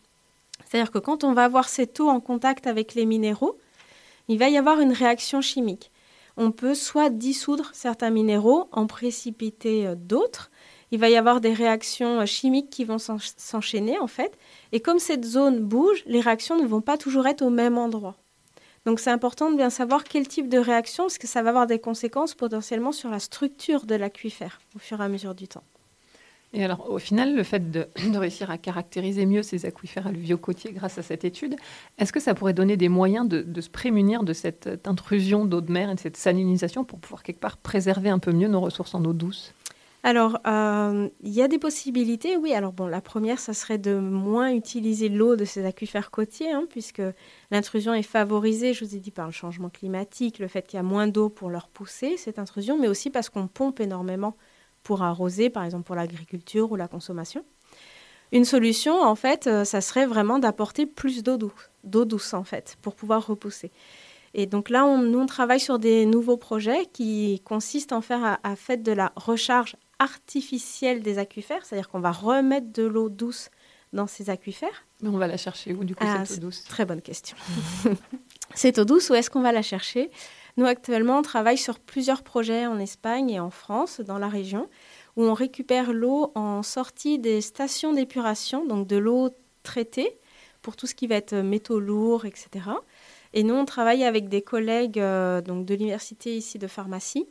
C'est-à-dire 0.66 0.92
que 0.92 1.00
quand 1.00 1.24
on 1.24 1.34
va 1.34 1.46
avoir 1.46 1.70
cette 1.70 2.00
eau 2.00 2.10
en 2.10 2.20
contact 2.20 2.68
avec 2.68 2.94
les 2.94 3.06
minéraux, 3.06 3.58
il 4.28 4.38
va 4.38 4.50
y 4.50 4.58
avoir 4.58 4.80
une 4.80 4.92
réaction 4.92 5.42
chimique. 5.42 5.92
On 6.38 6.52
peut 6.52 6.74
soit 6.76 7.10
dissoudre 7.10 7.70
certains 7.74 8.10
minéraux, 8.10 8.68
en 8.72 8.88
précipiter 8.88 9.88
euh, 9.88 9.96
d'autres. 9.96 10.50
Il 10.92 11.00
va 11.00 11.10
y 11.10 11.16
avoir 11.16 11.42
des 11.42 11.54
réactions 11.54 12.22
euh, 12.22 12.26
chimiques 12.26 12.70
qui 12.70 12.86
vont 12.86 12.98
s'en- 12.98 13.18
s'enchaîner 13.38 14.00
en 14.00 14.08
fait. 14.08 14.38
Et 14.72 14.80
comme 14.80 15.00
cette 15.00 15.26
zone 15.26 15.60
bouge, 15.60 16.04
les 16.06 16.22
réactions 16.22 16.58
ne 16.62 16.68
vont 16.68 16.82
pas 16.82 16.98
toujours 16.98 17.28
être 17.28 17.44
au 17.44 17.50
même 17.50 17.78
endroit. 17.78 18.16
Donc 18.86 19.00
c'est 19.00 19.12
important 19.12 19.52
de 19.52 19.56
bien 19.56 19.70
savoir 19.70 20.04
quel 20.04 20.28
type 20.28 20.50
de 20.50 20.58
réaction, 20.58 21.06
parce 21.06 21.18
que 21.18 21.28
ça 21.28 21.42
va 21.42 21.50
avoir 21.50 21.68
des 21.68 21.80
conséquences 21.80 22.34
potentiellement 22.34 22.92
sur 22.92 23.10
la 23.10 23.20
structure 23.20 23.86
de 23.86 23.96
l'aquifère 23.96 24.60
au 24.76 24.80
fur 24.80 25.00
et 25.00 25.06
à 25.06 25.08
mesure 25.08 25.36
du 25.36 25.48
temps. 25.48 25.64
Et 26.54 26.64
alors, 26.64 26.92
au 26.92 27.00
final, 27.00 27.36
le 27.36 27.44
fait 27.44 27.72
de, 27.72 27.88
réussir 28.16 28.52
à 28.52 28.58
caractériser 28.58 29.26
mieux 29.26 29.42
ces 29.42 29.66
aquifères 29.66 30.08
alluviaux-côtiers 30.08 30.72
grâce 30.72 31.00
à 31.00 31.02
cette 31.02 31.26
étude, 31.26 31.56
est-ce 31.98 32.14
que 32.14 32.20
ça 32.20 32.36
pourrait 32.36 32.54
donner 32.54 32.78
des 32.78 32.90
moyens 32.90 33.28
de, 33.28 33.42
de 33.42 33.62
se 33.62 33.70
prémunir 33.70 34.24
de 34.24 34.34
cette 34.34 34.68
euh, 34.68 34.78
intrusion 34.86 35.46
d'eau 35.46 35.62
de 35.62 35.72
mer 35.72 35.90
et 35.90 35.96
de 35.96 36.00
cette 36.00 36.18
salinisation 36.18 36.84
pour 36.84 37.00
pouvoir 37.00 37.24
quelque 37.24 37.40
part 37.40 37.58
préserver 37.58 38.10
un 38.10 38.20
peu 38.20 38.32
mieux 38.32 38.48
nos 38.48 38.62
ressources 38.62 38.94
en 38.94 39.04
eau 39.04 39.14
douce? 39.14 39.54
Alors, 40.06 40.40
euh, 40.46 41.10
il 41.22 41.32
y 41.32 41.42
a 41.42 41.48
des 41.48 41.58
possibilités, 41.58 42.36
oui. 42.36 42.54
Alors, 42.54 42.74
bon, 42.74 42.88
la 42.88 43.00
première, 43.00 43.40
ça 43.40 43.54
serait 43.54 43.78
de 43.78 43.96
moins 43.96 44.52
utiliser 44.52 45.08
l'eau 45.08 45.38
de 45.38 45.46
ces 45.46 45.66
aquifères 45.66 46.12
côtiers, 46.12 46.52
hein, 46.52 46.66
puisque 46.70 47.02
l'intrusion 47.52 47.94
est 47.94 48.04
favorisée, 48.04 48.74
je 48.74 48.84
vous 48.84 48.96
ai 48.96 49.00
dit, 49.00 49.12
par 49.12 49.26
le 49.26 49.32
changement 49.32 49.70
climatique, 49.70 50.40
le 50.40 50.50
fait 50.50 50.68
qu'il 50.68 50.76
y 50.76 50.80
a 50.82 50.84
moins 50.84 51.08
d'eau 51.08 51.30
pour 51.30 51.50
leur 51.50 51.70
pousser, 51.70 52.18
cette 52.18 52.38
intrusion, 52.38 52.78
mais 52.78 52.90
aussi 52.90 53.10
parce 53.10 53.30
qu'on 53.30 53.48
pompe 53.48 53.80
énormément 53.80 54.36
pour 54.84 55.02
arroser, 55.02 55.50
par 55.50 55.64
exemple 55.64 55.86
pour 55.86 55.96
l'agriculture 55.96 56.72
ou 56.72 56.76
la 56.76 56.88
consommation. 56.88 57.44
Une 58.32 58.46
solution, 58.46 59.00
en 59.00 59.16
fait, 59.16 59.48
euh, 59.48 59.64
ça 59.64 59.80
serait 59.80 60.08
vraiment 60.08 60.40
d'apporter 60.40 60.86
plus 60.86 61.22
d'eau 61.24 61.38
douce, 61.38 61.70
d'eau 61.84 62.04
douce, 62.04 62.34
en 62.34 62.44
fait, 62.44 62.78
pour 62.82 62.96
pouvoir 62.96 63.28
repousser. 63.28 63.72
Et 64.34 64.48
donc 64.48 64.70
là, 64.70 64.86
on, 64.86 64.98
nous, 64.98 65.20
on 65.20 65.28
travaille 65.28 65.60
sur 65.60 65.78
des 65.78 66.08
nouveaux 66.08 66.38
projets 66.38 66.88
qui 66.92 67.42
consistent 67.46 67.94
en 67.94 68.02
faire 68.02 68.24
à, 68.24 68.40
à 68.44 68.56
fait 68.56 68.82
de 68.82 68.92
la 68.92 69.14
recharge 69.16 69.76
artificielle 70.00 71.04
des 71.04 71.20
aquifères, 71.20 71.64
c'est-à-dire 71.64 71.90
qu'on 71.90 72.00
va 72.00 72.12
remettre 72.12 72.72
de 72.74 72.84
l'eau 72.84 73.10
douce 73.10 73.50
dans 73.94 74.08
ces 74.08 74.32
aquifères. 74.32 74.86
Mais 75.02 75.10
on 75.10 75.18
va 75.18 75.28
la 75.28 75.38
chercher 75.38 75.74
où, 75.74 75.84
du 75.84 75.96
coup, 75.96 76.04
Ah, 76.06 76.26
cette 76.26 76.40
eau 76.40 76.48
douce? 76.48 76.64
Très 76.64 76.86
bonne 76.86 77.02
question. 77.02 77.38
cette 78.56 78.80
eau 78.80 78.86
douce, 78.86 79.12
où 79.12 79.14
est-ce 79.14 79.30
qu'on 79.30 79.42
va 79.42 79.52
la 79.52 79.62
chercher? 79.62 80.10
Nous, 80.58 80.66
actuellement, 80.66 81.20
on 81.20 81.24
travaille 81.24 81.58
sur 81.58 81.80
plusieurs 81.80 82.22
projets 82.22 82.68
en 82.68 82.80
Espagne 82.80 83.32
et 83.32 83.40
en 83.40 83.50
France, 83.50 84.02
dans 84.02 84.20
la 84.20 84.28
région, 84.28 84.70
où 85.16 85.24
on 85.24 85.34
récupère 85.34 85.94
l'eau 85.94 86.32
en 86.36 86.62
sortie 86.62 87.18
des 87.18 87.42
stations 87.42 87.94
d'épuration, 87.94 88.66
donc 88.66 88.88
de 88.88 88.98
l'eau 88.98 89.30
traitée, 89.64 90.18
pour 90.62 90.76
tout 90.76 90.88
ce 90.88 90.96
qui 90.96 91.08
va 91.08 91.16
être 91.16 91.36
métaux 91.36 91.80
lourds, 91.80 92.26
etc. 92.26 92.50
Et 93.34 93.44
nous, 93.44 93.56
on 93.56 93.66
travaille 93.66 94.04
avec 94.04 94.30
des 94.30 94.42
collègues 94.42 95.00
euh, 95.00 95.42
donc 95.42 95.66
de 95.66 95.74
l'université 95.74 96.38
ici 96.38 96.60
de 96.60 96.68
pharmacie 96.68 97.28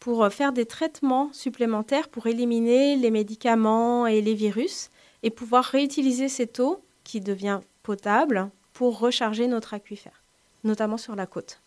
pour 0.00 0.24
euh, 0.24 0.30
faire 0.30 0.52
des 0.52 0.66
traitements 0.66 1.32
supplémentaires 1.32 2.08
pour 2.08 2.26
éliminer 2.26 2.96
les 2.96 3.10
médicaments 3.10 4.06
et 4.06 4.20
les 4.20 4.34
virus 4.34 4.90
et 5.22 5.30
pouvoir 5.30 5.64
réutiliser 5.64 6.28
cette 6.28 6.60
eau 6.60 6.82
qui 7.04 7.20
devient 7.20 7.60
potable 7.82 8.50
pour 8.72 8.98
recharger 8.98 9.46
notre 9.46 9.74
aquifère, 9.74 10.22
notamment 10.64 10.96
sur 10.96 11.14
la 11.14 11.26
côte. 11.26 11.60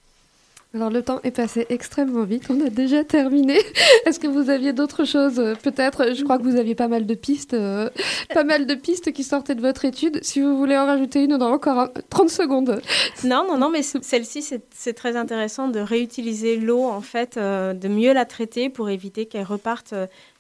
Alors 0.73 0.89
le 0.89 1.01
temps 1.01 1.21
est 1.23 1.31
passé 1.31 1.65
extrêmement 1.69 2.23
vite, 2.23 2.43
on 2.49 2.59
a 2.63 2.69
déjà 2.69 3.03
terminé. 3.05 3.57
Est-ce 4.05 4.19
que 4.19 4.27
vous 4.27 4.49
aviez 4.49 4.73
d'autres 4.73 5.05
choses 5.05 5.39
euh, 5.39 5.55
Peut-être, 5.55 6.13
je 6.13 6.23
crois 6.23 6.37
que 6.37 6.43
vous 6.43 6.57
aviez 6.57 6.75
pas 6.75 6.89
mal 6.89 7.05
de 7.05 7.15
pistes, 7.15 7.53
euh, 7.53 7.89
pas 8.33 8.43
mal 8.43 8.67
de 8.67 8.75
pistes 8.75 9.13
qui 9.13 9.23
sortaient 9.23 9.55
de 9.55 9.61
votre 9.61 9.85
étude. 9.85 10.19
Si 10.23 10.41
vous 10.41 10.57
voulez 10.57 10.77
en 10.77 10.85
rajouter 10.85 11.23
une, 11.23 11.33
on 11.33 11.41
a 11.41 11.45
encore 11.45 11.79
un- 11.79 11.91
30 12.09 12.29
secondes. 12.29 12.81
Non, 13.23 13.45
non, 13.47 13.57
non, 13.57 13.69
mais 13.69 13.81
celle-ci, 13.81 14.43
c'est 14.69 14.93
très 14.93 15.15
intéressant 15.15 15.69
de 15.69 15.79
réutiliser 15.79 16.57
l'eau, 16.57 16.83
en 16.83 17.01
fait, 17.01 17.37
euh, 17.37 17.73
de 17.73 17.87
mieux 17.87 18.13
la 18.13 18.25
traiter 18.25 18.69
pour 18.69 18.89
éviter 18.89 19.25
qu'elle 19.25 19.45
reparte 19.45 19.93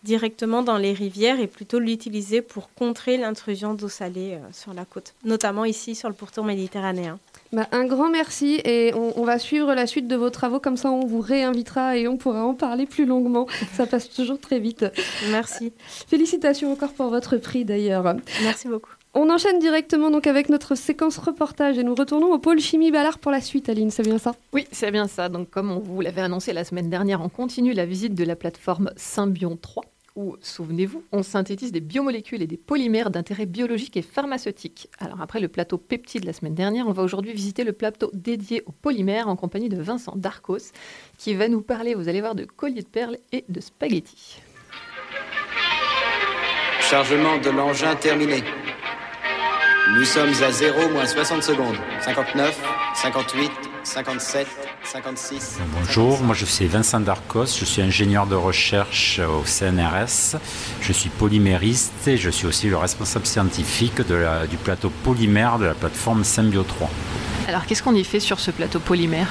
directement 0.03 0.61
dans 0.61 0.77
les 0.77 0.91
rivières 0.93 1.39
et 1.39 1.47
plutôt 1.47 1.79
l'utiliser 1.79 2.41
pour 2.41 2.69
contrer 2.73 3.17
l'intrusion 3.17 3.73
d'eau 3.73 3.89
salée 3.89 4.37
sur 4.51 4.73
la 4.73 4.83
côte, 4.85 5.13
notamment 5.23 5.63
ici 5.65 5.95
sur 5.95 6.09
le 6.09 6.15
pourtour 6.15 6.43
méditerranéen. 6.43 7.17
Bah, 7.53 7.67
un 7.71 7.85
grand 7.85 8.09
merci 8.09 8.59
et 8.65 8.93
on, 8.93 9.13
on 9.19 9.23
va 9.23 9.39
suivre 9.39 9.73
la 9.73 9.87
suite 9.87 10.07
de 10.07 10.15
vos 10.15 10.29
travaux, 10.29 10.59
comme 10.59 10.77
ça 10.77 10.91
on 10.91 11.05
vous 11.05 11.21
réinvitera 11.21 11.97
et 11.97 12.07
on 12.07 12.17
pourra 12.17 12.43
en 12.43 12.53
parler 12.53 12.85
plus 12.85 13.05
longuement. 13.05 13.47
Ça 13.73 13.85
passe 13.85 14.09
toujours 14.09 14.39
très 14.39 14.59
vite. 14.59 14.85
Merci. 15.31 15.73
Félicitations 16.07 16.71
encore 16.71 16.93
pour 16.93 17.07
votre 17.07 17.37
prix 17.37 17.65
d'ailleurs. 17.65 18.15
Merci 18.43 18.67
beaucoup. 18.67 18.91
On 19.19 19.31
enchaîne 19.31 19.57
directement 19.57 20.11
donc 20.11 20.27
avec 20.27 20.47
notre 20.47 20.75
séquence 20.75 21.17
reportage 21.17 21.79
et 21.79 21.83
nous 21.83 21.95
retournons 21.95 22.31
au 22.33 22.37
pôle 22.37 22.59
chimie 22.59 22.91
Ballard 22.91 23.17
pour 23.17 23.31
la 23.31 23.41
suite, 23.41 23.67
Aline, 23.67 23.89
c'est 23.89 24.03
bien 24.03 24.19
ça? 24.19 24.35
Oui, 24.53 24.67
c'est 24.71 24.91
bien 24.91 25.07
ça. 25.07 25.27
Donc, 25.27 25.49
comme 25.49 25.71
on 25.71 25.79
vous 25.79 26.01
l'avait 26.01 26.21
annoncé 26.21 26.53
la 26.53 26.63
semaine 26.63 26.89
dernière, 26.89 27.21
on 27.21 27.29
continue 27.29 27.73
la 27.73 27.87
visite 27.87 28.13
de 28.13 28.23
la 28.23 28.35
plateforme 28.35 28.91
Symbion 28.95 29.57
3, 29.59 29.85
où, 30.17 30.35
souvenez-vous, 30.41 31.03
on 31.11 31.23
synthétise 31.23 31.71
des 31.71 31.79
biomolécules 31.79 32.41
et 32.41 32.47
des 32.47 32.57
polymères 32.57 33.11
d'intérêt 33.11 33.45
biologique 33.45 33.95
et 33.95 34.01
pharmaceutique. 34.01 34.89
Alors, 34.99 35.21
après 35.21 35.39
le 35.39 35.47
plateau 35.47 35.77
peptide 35.77 36.25
la 36.25 36.33
semaine 36.33 36.55
dernière, 36.55 36.87
on 36.87 36.91
va 36.91 37.03
aujourd'hui 37.03 37.33
visiter 37.33 37.63
le 37.63 37.71
plateau 37.71 38.09
dédié 38.13 38.63
aux 38.65 38.71
polymères 38.71 39.29
en 39.29 39.35
compagnie 39.35 39.69
de 39.69 39.79
Vincent 39.79 40.15
Darcos, 40.15 40.73
qui 41.17 41.35
va 41.35 41.47
nous 41.47 41.61
parler, 41.61 41.93
vous 41.93 42.09
allez 42.09 42.19
voir, 42.19 42.33
de 42.33 42.45
colliers 42.45 42.81
de 42.81 42.87
perles 42.87 43.17
et 43.31 43.45
de 43.47 43.61
spaghettis. 43.61 44.41
Chargement 46.81 47.37
de 47.37 47.51
l'engin 47.51 47.95
terminé. 47.95 48.43
Nous 49.95 50.03
sommes 50.03 50.33
à 50.41 50.51
0 50.51 50.89
moins 50.89 51.05
60 51.05 51.43
secondes. 51.43 51.77
59, 52.01 52.59
58, 52.95 53.51
57, 53.87 54.45
56. 54.83 55.59
Bonjour, 55.79 56.21
moi 56.21 56.35
je 56.35 56.43
suis 56.43 56.67
Vincent 56.67 56.99
Darcos, 56.99 57.45
je 57.57 57.63
suis 57.63 57.81
ingénieur 57.81 58.27
de 58.27 58.35
recherche 58.35 59.19
au 59.19 59.45
CNRS, 59.45 60.35
je 60.81 60.91
suis 60.91 61.09
polymériste 61.09 62.05
et 62.05 62.17
je 62.17 62.29
suis 62.29 62.47
aussi 62.47 62.67
le 62.67 62.75
responsable 62.75 63.25
scientifique 63.25 64.05
de 64.05 64.13
la- 64.15 64.45
du 64.45 64.57
plateau 64.57 64.89
polymère 65.05 65.57
de 65.57 65.65
la 65.65 65.73
plateforme 65.73 66.25
Symbio 66.25 66.63
3. 66.63 66.89
Alors, 67.47 67.65
qu'est-ce 67.65 67.81
qu'on 67.81 67.95
y 67.95 68.03
fait 68.03 68.19
sur 68.19 68.41
ce 68.41 68.51
plateau 68.51 68.79
polymère? 68.79 69.29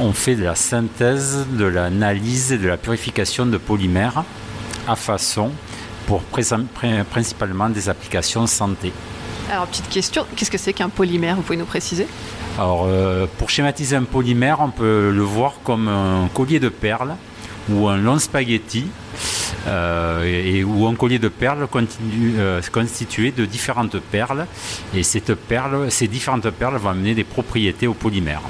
On 0.00 0.14
fait 0.14 0.36
de 0.36 0.44
la 0.44 0.54
synthèse, 0.54 1.46
de 1.50 1.66
l'analyse 1.66 2.50
et 2.50 2.56
de 2.58 2.68
la 2.68 2.78
purification 2.78 3.44
de 3.44 3.58
polymères 3.58 4.24
à 4.88 4.96
façon 4.96 5.50
pour 6.06 6.22
principalement 6.22 7.68
des 7.68 7.90
applications 7.90 8.46
santé. 8.46 8.90
Alors, 9.50 9.66
petite 9.66 9.90
question, 9.90 10.24
qu'est-ce 10.34 10.50
que 10.50 10.56
c'est 10.56 10.72
qu'un 10.72 10.88
polymère? 10.88 11.36
Vous 11.36 11.42
pouvez 11.42 11.58
nous 11.58 11.66
préciser? 11.66 12.06
Alors, 12.58 12.84
euh, 12.86 13.26
pour 13.38 13.48
schématiser 13.48 13.96
un 13.96 14.04
polymère, 14.04 14.58
on 14.60 14.68
peut 14.68 15.10
le 15.10 15.22
voir 15.22 15.54
comme 15.64 15.88
un 15.88 16.28
collier 16.34 16.60
de 16.60 16.68
perles 16.68 17.14
ou 17.70 17.88
un 17.88 17.96
long 17.96 18.18
spaghetti, 18.18 18.86
euh, 19.68 20.62
ou 20.64 20.86
un 20.86 20.94
collier 20.94 21.18
de 21.18 21.28
perles 21.28 21.66
euh, 21.74 22.60
constitué 22.70 23.30
de 23.30 23.46
différentes 23.46 23.98
perles. 23.98 24.46
Et 24.94 25.02
ces 25.02 26.08
différentes 26.08 26.50
perles 26.50 26.76
vont 26.76 26.90
amener 26.90 27.14
des 27.14 27.24
propriétés 27.24 27.86
au 27.86 27.94
polymère. 27.94 28.42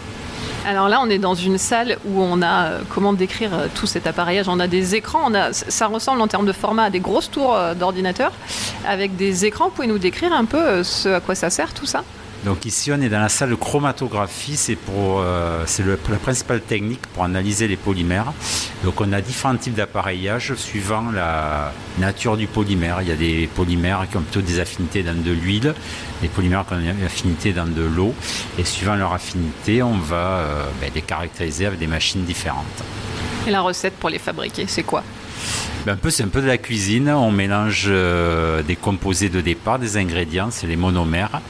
Alors 0.66 0.88
là, 0.88 1.00
on 1.00 1.10
est 1.10 1.18
dans 1.18 1.34
une 1.34 1.58
salle 1.58 1.98
où 2.04 2.22
on 2.22 2.42
a, 2.42 2.78
comment 2.88 3.12
décrire 3.12 3.50
tout 3.74 3.86
cet 3.86 4.06
appareillage 4.06 4.48
On 4.48 4.60
a 4.60 4.68
des 4.68 4.94
écrans, 4.94 5.30
ça 5.52 5.86
ressemble 5.86 6.20
en 6.20 6.28
termes 6.28 6.46
de 6.46 6.52
format 6.52 6.84
à 6.84 6.90
des 6.90 7.00
grosses 7.00 7.30
tours 7.30 7.56
d'ordinateur 7.78 8.32
avec 8.86 9.16
des 9.16 9.44
écrans. 9.44 9.66
Vous 9.66 9.72
pouvez 9.72 9.88
nous 9.88 9.98
décrire 9.98 10.32
un 10.32 10.44
peu 10.44 10.82
ce 10.82 11.08
à 11.08 11.20
quoi 11.20 11.34
ça 11.34 11.50
sert 11.50 11.74
tout 11.74 11.86
ça? 11.86 12.04
Donc 12.44 12.64
ici, 12.64 12.90
on 12.92 13.00
est 13.00 13.08
dans 13.08 13.20
la 13.20 13.28
salle 13.28 13.50
de 13.50 13.54
chromatographie. 13.54 14.56
C'est 14.56 14.76
euh, 14.90 15.64
la 15.88 16.16
principale 16.16 16.60
technique 16.60 17.06
pour 17.08 17.22
analyser 17.22 17.68
les 17.68 17.76
polymères. 17.76 18.32
Donc 18.82 19.00
on 19.00 19.12
a 19.12 19.20
différents 19.20 19.56
types 19.56 19.74
d'appareillage 19.74 20.54
suivant 20.54 21.12
la 21.12 21.72
nature 21.98 22.36
du 22.36 22.48
polymère. 22.48 22.98
Il 23.02 23.08
y 23.08 23.12
a 23.12 23.16
des 23.16 23.48
polymères 23.54 24.06
qui 24.10 24.16
ont 24.16 24.22
plutôt 24.22 24.40
des 24.40 24.58
affinités 24.58 25.04
dans 25.04 25.14
de 25.14 25.30
l'huile, 25.30 25.74
des 26.20 26.28
polymères 26.28 26.64
qui 26.66 26.74
ont 26.74 26.80
des 26.80 27.04
affinités 27.04 27.52
dans 27.52 27.66
de 27.66 27.82
l'eau. 27.82 28.12
Et 28.58 28.64
suivant 28.64 28.96
leur 28.96 29.12
affinité, 29.12 29.82
on 29.82 29.98
va 29.98 30.16
euh, 30.16 30.64
ben, 30.80 30.90
les 30.92 31.02
caractériser 31.02 31.66
avec 31.66 31.78
des 31.78 31.86
machines 31.86 32.24
différentes. 32.24 32.82
Et 33.46 33.50
la 33.50 33.60
recette 33.60 33.94
pour 33.94 34.10
les 34.10 34.18
fabriquer, 34.18 34.64
c'est 34.66 34.82
quoi? 34.82 35.04
Ben, 35.86 35.92
un 35.92 35.96
peu, 35.96 36.10
c'est 36.10 36.22
un 36.22 36.28
peu 36.28 36.40
de 36.40 36.46
la 36.46 36.58
cuisine. 36.58 37.08
On 37.10 37.30
mélange 37.32 37.86
euh, 37.88 38.62
des 38.62 38.76
composés 38.76 39.28
de 39.28 39.40
départ, 39.40 39.78
des 39.78 39.96
ingrédients, 39.96 40.48
c'est 40.50 40.66
les 40.66 40.76
monomères. 40.76 41.40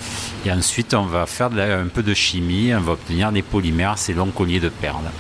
Et 0.46 0.50
ensuite, 0.52 0.94
on 0.94 1.04
va 1.04 1.26
faire 1.26 1.50
de 1.50 1.56
la- 1.58 1.78
un 1.78 1.86
peu 1.88 2.02
de 2.02 2.14
chimie. 2.14 2.72
On 2.74 2.80
va 2.80 2.92
obtenir 2.92 3.30
des 3.32 3.42
polymères, 3.42 3.98
ces 3.98 4.14
longs 4.14 4.30
colliers 4.30 4.60
de 4.60 4.68
perles. 4.70 5.10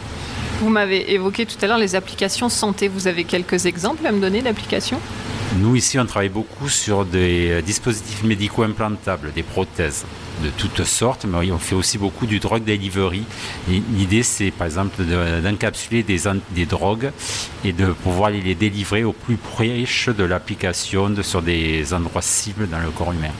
Vous 0.60 0.70
m'avez 0.70 1.12
évoqué 1.12 1.44
tout 1.44 1.56
à 1.62 1.66
l'heure 1.66 1.78
les 1.78 1.94
applications 1.96 2.48
santé. 2.48 2.88
Vous 2.88 3.06
avez 3.06 3.24
quelques 3.24 3.66
exemples 3.66 4.06
à 4.06 4.12
me 4.12 4.20
donner 4.20 4.42
d'applications? 4.42 5.00
Nous, 5.58 5.76
ici, 5.76 5.98
on 5.98 6.06
travaille 6.06 6.30
beaucoup 6.30 6.68
sur 6.68 7.04
des 7.04 7.50
euh, 7.50 7.60
dispositifs 7.62 8.22
médicaux 8.22 8.62
implantables, 8.62 9.32
des 9.34 9.42
prothèses 9.42 10.04
de 10.42 10.50
toutes 10.50 10.84
sortes, 10.84 11.24
mais 11.24 11.50
on 11.52 11.58
fait 11.58 11.74
aussi 11.74 11.98
beaucoup 11.98 12.26
du 12.26 12.38
drug 12.40 12.64
delivery. 12.64 13.24
L'idée, 13.68 14.22
c'est 14.22 14.50
par 14.50 14.66
exemple 14.66 15.04
de- 15.04 15.40
d'encapsuler 15.40 16.02
des, 16.02 16.66
drogues 16.66 17.10
et 17.64 17.72
de 17.72 17.86
pouvoir 17.86 18.30
les 18.30 18.54
délivrer 18.54 19.04
au 19.04 19.12
plus 19.12 19.36
proche 19.36 20.08
de 20.08 20.24
l'application 20.24 21.14
sur 21.22 21.42
des 21.42 21.94
endroits 21.94 22.22
cibles 22.22 22.68
dans 22.68 22.80
le 22.80 22.90
corps 22.90 23.12
humain. 23.12 23.32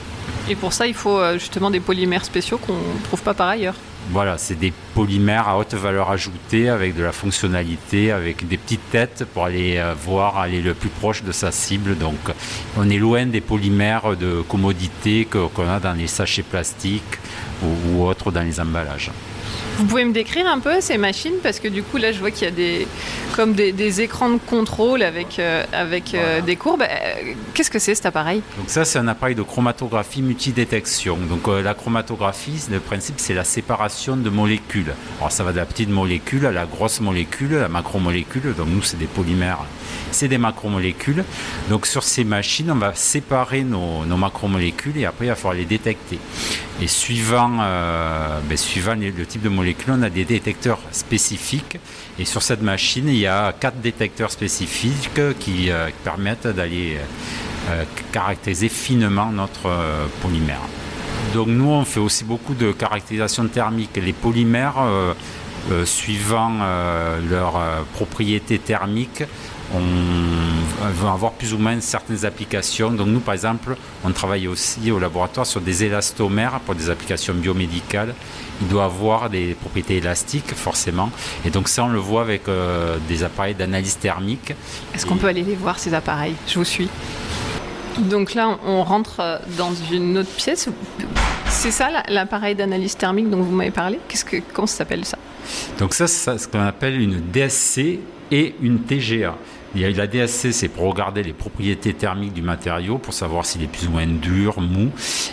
Et 0.48 0.56
pour 0.56 0.72
ça, 0.72 0.86
il 0.86 0.94
faut 0.94 1.18
euh, 1.18 1.38
justement 1.38 1.70
des 1.70 1.80
polymères 1.80 2.24
spéciaux 2.24 2.58
qu'on 2.58 2.72
ne 2.74 3.04
trouve 3.04 3.22
pas 3.22 3.34
par 3.34 3.48
ailleurs. 3.48 3.74
Voilà, 4.10 4.36
c'est 4.36 4.56
des 4.56 4.72
polymères 4.94 5.48
à 5.48 5.56
haute 5.56 5.74
valeur 5.74 6.10
ajoutée 6.10 6.68
avec 6.68 6.96
de 6.96 7.04
la 7.04 7.12
fonctionnalité, 7.12 8.10
avec 8.10 8.46
des 8.48 8.56
petites 8.56 8.90
têtes 8.90 9.24
pour 9.32 9.44
aller 9.44 9.76
euh, 9.78 9.94
voir, 9.94 10.38
aller 10.38 10.60
le 10.60 10.74
plus 10.74 10.88
proche 10.88 11.22
de 11.22 11.30
sa 11.30 11.52
cible. 11.52 11.96
Donc, 11.96 12.18
on 12.76 12.90
est 12.90 12.98
loin 12.98 13.26
des 13.26 13.40
polymères 13.40 14.16
de 14.16 14.42
commodité 14.42 15.26
qu'on 15.26 15.68
a 15.68 15.78
dans 15.78 15.96
les 15.96 16.08
sachets 16.08 16.42
plastiques 16.42 17.18
ou 17.62 18.04
autres 18.04 18.32
dans 18.32 18.42
les 18.42 18.58
emballages. 18.58 19.10
Vous 19.78 19.84
pouvez 19.86 20.04
me 20.04 20.12
décrire 20.12 20.46
un 20.46 20.58
peu 20.60 20.80
ces 20.80 20.98
machines 20.98 21.34
parce 21.42 21.58
que 21.58 21.68
du 21.68 21.82
coup 21.82 21.96
là 21.96 22.12
je 22.12 22.18
vois 22.20 22.30
qu'il 22.30 22.44
y 22.44 22.48
a 22.48 22.52
des 22.52 22.86
comme 23.34 23.54
des, 23.54 23.72
des 23.72 24.00
écrans 24.02 24.30
de 24.30 24.38
contrôle 24.38 25.02
avec 25.02 25.38
euh, 25.38 25.64
avec 25.72 26.14
euh, 26.14 26.40
des 26.40 26.56
courbes. 26.56 26.82
Euh, 26.82 27.32
Qu'est-ce 27.54 27.70
que 27.70 27.78
c'est 27.78 27.94
cet 27.94 28.06
appareil? 28.06 28.42
Donc 28.58 28.68
ça, 28.68 28.84
c'est 28.84 28.98
un 28.98 29.08
appareil 29.08 29.34
de 29.34 29.42
chromatographie 29.42 30.22
multidétection. 30.22 31.16
Donc 31.16 31.48
euh, 31.48 31.62
la 31.62 31.74
chromatographie, 31.74 32.60
le 32.70 32.80
principe, 32.80 33.16
c'est 33.18 33.34
la 33.34 33.44
séparation 33.44 34.16
de 34.16 34.30
molécules. 34.30 34.92
Alors 35.18 35.32
ça 35.32 35.44
va 35.44 35.52
de 35.52 35.58
la 35.58 35.66
petite 35.66 35.90
molécule 35.90 36.46
à 36.46 36.52
la 36.52 36.66
grosse 36.66 37.00
molécule, 37.00 37.52
la 37.54 37.68
macromolécule. 37.68 38.54
Donc 38.54 38.68
nous, 38.68 38.82
c'est 38.82 38.98
des 38.98 39.06
polymères, 39.06 39.64
c'est 40.10 40.28
des 40.28 40.38
macromolécules. 40.38 41.24
Donc 41.70 41.86
sur 41.86 42.02
ces 42.02 42.24
machines, 42.24 42.70
on 42.70 42.76
va 42.76 42.94
séparer 42.94 43.62
nos, 43.62 44.04
nos 44.04 44.16
macromolécules 44.16 44.98
et 44.98 45.06
après, 45.06 45.26
il 45.26 45.28
va 45.28 45.34
falloir 45.36 45.54
les 45.54 45.64
détecter. 45.64 46.18
Et 46.80 46.86
suivant, 46.88 47.58
ben, 48.48 48.56
suivant 48.56 48.94
le 48.94 49.26
type 49.26 49.42
de 49.42 49.48
molécule, 49.48 49.61
on 49.88 50.02
a 50.02 50.10
des 50.10 50.24
détecteurs 50.24 50.80
spécifiques. 50.90 51.78
Et 52.18 52.24
sur 52.24 52.42
cette 52.42 52.62
machine, 52.62 53.08
il 53.08 53.16
y 53.18 53.26
a 53.26 53.52
quatre 53.52 53.80
détecteurs 53.80 54.30
spécifiques 54.30 55.20
qui 55.38 55.70
euh, 55.70 55.88
permettent 56.04 56.46
d'aller 56.46 56.98
euh, 57.70 57.84
caractériser 58.12 58.68
finement 58.68 59.30
notre 59.32 59.66
euh, 59.66 60.06
polymère. 60.20 60.60
Donc 61.34 61.48
nous, 61.48 61.70
on 61.70 61.84
fait 61.84 62.00
aussi 62.00 62.24
beaucoup 62.24 62.54
de 62.54 62.72
caractérisation 62.72 63.46
thermique. 63.48 63.96
Les 63.96 64.12
polymères, 64.12 64.78
euh, 64.80 65.14
euh, 65.70 65.84
suivant 65.84 66.58
euh, 66.60 67.20
leurs 67.30 67.56
euh, 67.56 67.82
propriétés 67.94 68.58
thermiques, 68.58 69.22
on 69.74 70.92
va 71.04 71.12
avoir 71.12 71.32
plus 71.32 71.52
ou 71.54 71.58
moins 71.58 71.80
certaines 71.80 72.24
applications. 72.24 72.90
Donc 72.90 73.08
nous, 73.08 73.20
par 73.20 73.34
exemple, 73.34 73.76
on 74.04 74.10
travaille 74.10 74.46
aussi 74.48 74.90
au 74.90 74.98
laboratoire 74.98 75.46
sur 75.46 75.60
des 75.60 75.84
élastomères 75.84 76.60
pour 76.60 76.74
des 76.74 76.90
applications 76.90 77.34
biomédicales. 77.34 78.14
Il 78.60 78.68
doit 78.68 78.84
avoir 78.84 79.30
des 79.30 79.54
propriétés 79.54 79.96
élastiques, 79.96 80.54
forcément. 80.54 81.10
Et 81.44 81.50
donc 81.50 81.68
ça, 81.68 81.84
on 81.84 81.88
le 81.88 81.98
voit 81.98 82.22
avec 82.22 82.48
euh, 82.48 82.96
des 83.08 83.24
appareils 83.24 83.54
d'analyse 83.54 83.98
thermique. 83.98 84.52
Est-ce 84.94 85.06
qu'on 85.06 85.16
peut 85.16 85.26
aller 85.28 85.42
les 85.42 85.54
voir 85.56 85.78
ces 85.78 85.94
appareils? 85.94 86.34
Je 86.46 86.58
vous 86.58 86.64
suis. 86.64 86.88
Donc 87.98 88.32
là 88.34 88.58
on 88.64 88.82
rentre 88.84 89.20
euh, 89.20 89.38
dans 89.58 89.72
une 89.92 90.16
autre 90.18 90.30
pièce. 90.30 90.68
C'est 91.46 91.70
ça 91.70 91.90
la- 91.90 92.04
l'appareil 92.08 92.54
d'analyse 92.54 92.96
thermique 92.96 93.28
dont 93.28 93.42
vous 93.42 93.54
m'avez 93.54 93.70
parlé? 93.70 93.98
Qu'est-ce 94.08 94.24
que 94.24 94.38
comment 94.54 94.66
ça 94.66 94.78
s'appelle 94.78 95.04
ça? 95.04 95.18
Donc 95.78 95.92
ça, 95.92 96.06
c'est 96.06 96.38
ce 96.38 96.48
qu'on 96.48 96.60
appelle 96.60 96.98
une 97.00 97.20
DSC 97.20 97.98
et 98.30 98.54
une 98.62 98.80
TGA. 98.80 99.34
Il 99.74 99.80
y 99.80 99.86
a 99.86 99.90
la 99.90 100.06
DSC, 100.06 100.52
c'est 100.52 100.68
pour 100.68 100.84
regarder 100.84 101.22
les 101.22 101.32
propriétés 101.32 101.94
thermiques 101.94 102.34
du 102.34 102.42
matériau, 102.42 102.98
pour 102.98 103.14
savoir 103.14 103.46
s'il 103.46 103.62
est 103.62 103.66
plus 103.66 103.86
ou 103.86 103.90
moins 103.90 104.06
dur, 104.06 104.60
mou. 104.60 104.90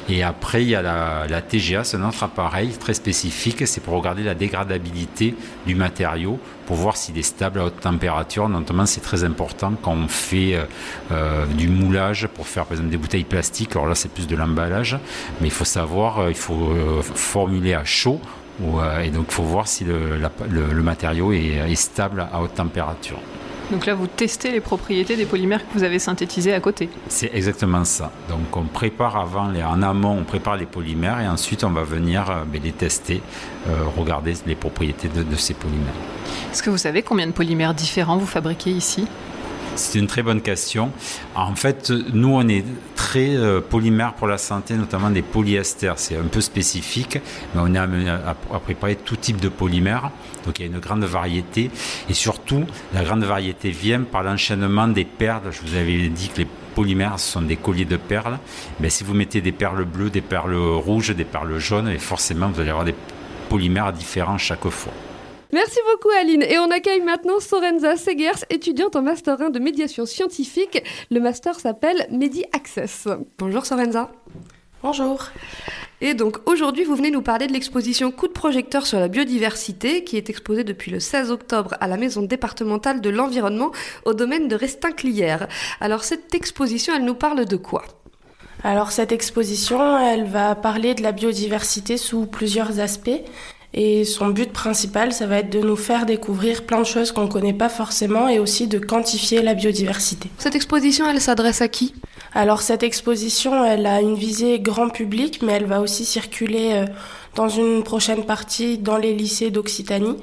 Et 0.07 0.23
après, 0.23 0.63
il 0.63 0.69
y 0.69 0.75
a 0.75 0.81
la, 0.81 1.41
TGA, 1.41 1.83
c'est 1.83 1.97
un 1.97 2.07
autre 2.07 2.23
appareil 2.23 2.69
très 2.69 2.93
spécifique, 2.93 3.67
c'est 3.67 3.81
pour 3.81 3.95
regarder 3.95 4.23
la 4.23 4.35
dégradabilité 4.35 5.35
du 5.67 5.75
matériau, 5.75 6.39
pour 6.67 6.77
voir 6.77 6.95
s'il 6.95 7.17
est 7.17 7.23
stable 7.23 7.59
à 7.59 7.65
haute 7.65 7.81
température. 7.81 8.47
Notamment, 8.47 8.85
c'est 8.85 9.01
très 9.01 9.25
important 9.25 9.73
quand 9.81 9.93
on 9.93 10.07
fait 10.07 10.55
euh, 10.55 10.63
euh, 11.11 11.45
du 11.45 11.67
moulage 11.67 12.27
pour 12.27 12.47
faire, 12.47 12.63
par 12.63 12.73
exemple, 12.73 12.91
des 12.91 12.97
bouteilles 12.97 13.25
plastiques. 13.25 13.75
Alors 13.75 13.87
là, 13.87 13.95
c'est 13.95 14.11
plus 14.11 14.27
de 14.27 14.37
l'emballage, 14.37 14.97
mais 15.41 15.47
il 15.47 15.53
faut 15.53 15.65
savoir, 15.65 16.19
euh, 16.19 16.29
il 16.29 16.35
faut 16.35 16.71
formuler 17.01 17.73
à 17.73 17.83
chaud 17.83 18.21
et 19.01 19.09
donc, 19.09 19.27
il 19.29 19.33
faut 19.33 19.43
voir 19.43 19.69
si 19.69 19.85
le, 19.85 20.83
matériau 20.83 21.31
est 21.31 21.75
stable 21.75 22.27
à 22.33 22.41
haute 22.41 22.55
température. 22.55 23.19
Donc 23.71 23.85
là 23.85 23.93
vous 23.93 24.07
testez 24.07 24.51
les 24.51 24.61
propriétés 24.61 25.15
des 25.15 25.25
polymères 25.25 25.67
que 25.67 25.73
vous 25.77 25.83
avez 25.83 25.99
synthétisés 25.99 26.53
à 26.53 26.59
côté. 26.59 26.89
C'est 27.07 27.31
exactement 27.33 27.83
ça. 27.83 28.11
Donc, 28.27 28.55
on 28.55 28.63
prépare 28.63 29.17
avant, 29.17 29.47
les, 29.49 29.63
en 29.63 29.81
amont, 29.81 30.17
on 30.17 30.23
prépare 30.23 30.57
les 30.57 30.65
polymères 30.65 31.19
et 31.19 31.27
ensuite, 31.27 31.63
on 31.63 31.69
va 31.71 31.83
venir 31.83 32.29
euh, 32.29 32.43
ben, 32.45 32.61
les 32.61 32.71
tester, 32.71 33.21
euh, 33.67 33.83
regarder 33.97 34.33
les 34.45 34.55
propriétés 34.55 35.07
de, 35.07 35.23
de 35.23 35.35
ces 35.35 35.53
polymères. 35.53 35.93
Est-ce 36.51 36.63
que 36.63 36.69
vous 36.69 36.77
savez 36.77 37.03
combien 37.03 37.27
de 37.27 37.31
polymères 37.31 37.73
différents 37.73 38.17
vous 38.17 38.25
fabriquez 38.25 38.71
ici? 38.71 39.07
C'est 39.79 39.97
une 39.97 40.07
très 40.07 40.23
bonne 40.23 40.41
question. 40.41 40.91
En 41.35 41.55
fait, 41.55 41.89
nous, 41.89 42.35
on 42.35 42.47
est 42.49 42.65
très 42.95 43.35
euh, 43.35 43.61
polymère 43.61 44.13
pour 44.13 44.27
la 44.27 44.37
santé, 44.37 44.73
notamment 44.75 45.09
des 45.09 45.21
polyesters. 45.21 45.97
C'est 45.97 46.17
un 46.17 46.25
peu 46.25 46.41
spécifique, 46.41 47.17
mais 47.55 47.61
on 47.63 47.73
est 47.73 47.77
amené 47.77 48.09
à, 48.09 48.35
préparer 48.59 48.97
tout 48.97 49.15
type 49.15 49.39
de 49.39 49.47
polymères. 49.47 50.11
Donc, 50.45 50.59
il 50.59 50.65
y 50.65 50.69
a 50.69 50.71
une 50.71 50.79
grande 50.79 51.05
variété. 51.05 51.71
Et 52.09 52.13
surtout, 52.13 52.65
la 52.93 53.05
grande 53.05 53.23
variété 53.23 53.71
vient 53.71 54.01
par 54.01 54.21
l'enchaînement 54.21 54.89
des 54.89 55.05
perles. 55.05 55.49
Je 55.51 55.61
vous 55.61 55.75
avais 55.75 56.09
dit 56.09 56.27
que 56.27 56.39
les 56.39 56.47
polymères 56.75 57.17
sont 57.17 57.41
des 57.41 57.55
colliers 57.55 57.85
de 57.85 57.97
perles. 57.97 58.37
Mais 58.81 58.89
si 58.89 59.05
vous 59.05 59.13
mettez 59.13 59.39
des 59.39 59.53
perles 59.53 59.85
bleues, 59.85 60.09
des 60.09 60.21
perles 60.21 60.55
rouges, 60.55 61.15
des 61.15 61.23
perles 61.23 61.57
jaunes, 61.57 61.87
et 61.87 61.99
forcément, 61.99 62.49
vous 62.49 62.59
allez 62.59 62.71
avoir 62.71 62.85
des 62.85 62.95
polymères 63.47 63.93
différents 63.93 64.37
chaque 64.37 64.67
fois. 64.67 64.93
Merci 65.51 65.79
beaucoup 65.91 66.09
Aline. 66.19 66.43
Et 66.43 66.59
on 66.59 66.69
accueille 66.69 67.01
maintenant 67.01 67.39
Sorenza 67.39 67.97
Segers, 67.97 68.45
étudiante 68.51 68.95
en 68.95 69.01
Master 69.01 69.41
1 69.41 69.49
de 69.49 69.57
médiation 69.57 70.05
scientifique. 70.05 70.83
Le 71.09 71.19
master 71.19 71.59
s'appelle 71.59 72.07
Medi 72.11 72.45
Access. 72.53 73.07
Bonjour 73.39 73.65
Sorenza. 73.65 74.11
Bonjour. 74.83 75.25
Et 76.01 76.13
donc 76.13 76.37
aujourd'hui, 76.45 76.83
vous 76.83 76.95
venez 76.95 77.09
nous 77.09 77.23
parler 77.23 77.47
de 77.47 77.53
l'exposition 77.53 78.11
Coup 78.11 78.27
de 78.27 78.33
projecteur 78.33 78.85
sur 78.85 78.99
la 78.99 79.07
biodiversité 79.07 80.03
qui 80.03 80.17
est 80.17 80.29
exposée 80.29 80.63
depuis 80.63 80.91
le 80.91 80.99
16 80.99 81.31
octobre 81.31 81.73
à 81.81 81.87
la 81.87 81.97
Maison 81.97 82.21
départementale 82.21 83.01
de 83.01 83.09
l'environnement 83.09 83.71
au 84.05 84.13
domaine 84.13 84.47
de 84.47 84.55
Restinclière. 84.55 85.47
Alors 85.81 86.03
cette 86.03 86.35
exposition, 86.35 86.93
elle 86.95 87.05
nous 87.05 87.15
parle 87.15 87.45
de 87.45 87.57
quoi? 87.57 87.85
Alors 88.63 88.91
cette 88.91 89.11
exposition, 89.11 89.97
elle 89.97 90.25
va 90.25 90.53
parler 90.53 90.93
de 90.93 91.01
la 91.01 91.11
biodiversité 91.11 91.97
sous 91.97 92.27
plusieurs 92.27 92.79
aspects. 92.79 93.21
Et 93.73 94.03
son 94.03 94.29
but 94.29 94.51
principal, 94.51 95.13
ça 95.13 95.27
va 95.27 95.39
être 95.39 95.51
de 95.51 95.59
nous 95.59 95.75
faire 95.75 96.05
découvrir 96.05 96.63
plein 96.63 96.79
de 96.79 96.85
choses 96.85 97.11
qu'on 97.11 97.23
ne 97.23 97.31
connaît 97.31 97.53
pas 97.53 97.69
forcément 97.69 98.27
et 98.27 98.39
aussi 98.39 98.67
de 98.67 98.79
quantifier 98.79 99.41
la 99.43 99.53
biodiversité. 99.53 100.29
Cette 100.39 100.55
exposition, 100.55 101.07
elle 101.07 101.21
s'adresse 101.21 101.61
à 101.61 101.67
qui? 101.67 101.93
Alors 102.33 102.61
cette 102.61 102.83
exposition, 102.83 103.63
elle 103.63 103.85
a 103.85 104.01
une 104.01 104.15
visée 104.15 104.59
grand 104.59 104.89
public, 104.89 105.41
mais 105.43 105.53
elle 105.53 105.65
va 105.65 105.81
aussi 105.81 106.05
circuler 106.05 106.71
euh, 106.73 106.85
dans 107.35 107.49
une 107.49 107.83
prochaine 107.83 108.23
partie 108.23 108.77
dans 108.77 108.97
les 108.97 109.13
lycées 109.13 109.51
d'Occitanie. 109.51 110.17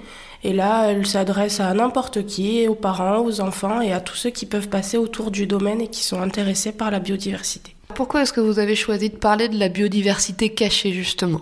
Et 0.45 0.53
là, 0.53 0.91
elle 0.91 1.07
s'adresse 1.07 1.61
à 1.61 1.73
n'importe 1.73 2.27
qui, 2.27 2.69
aux 2.69 2.75
parents, 2.75 3.25
aux 3.25 3.41
enfants 3.41 3.81
et 3.81 3.93
à 3.93 4.01
tous 4.01 4.17
ceux 4.17 4.31
qui 4.31 4.47
peuvent 4.47 4.69
passer 4.69 4.97
autour 4.97 5.31
du 5.31 5.47
domaine 5.47 5.81
et 5.81 5.89
qui 5.89 6.05
sont 6.05 6.21
intéressés 6.21 6.73
par 6.73 6.91
la 6.91 7.01
biodiversité. 7.01 7.75
Pourquoi 7.95 8.23
est-ce 8.23 8.33
que 8.33 8.41
vous 8.41 8.59
avez 8.59 8.77
choisi 8.77 9.09
de 9.11 9.17
parler 9.17 9.49
de 9.49 9.59
la 9.59 9.69
biodiversité 9.69 10.51
cachée 10.51 10.93
justement? 10.93 11.41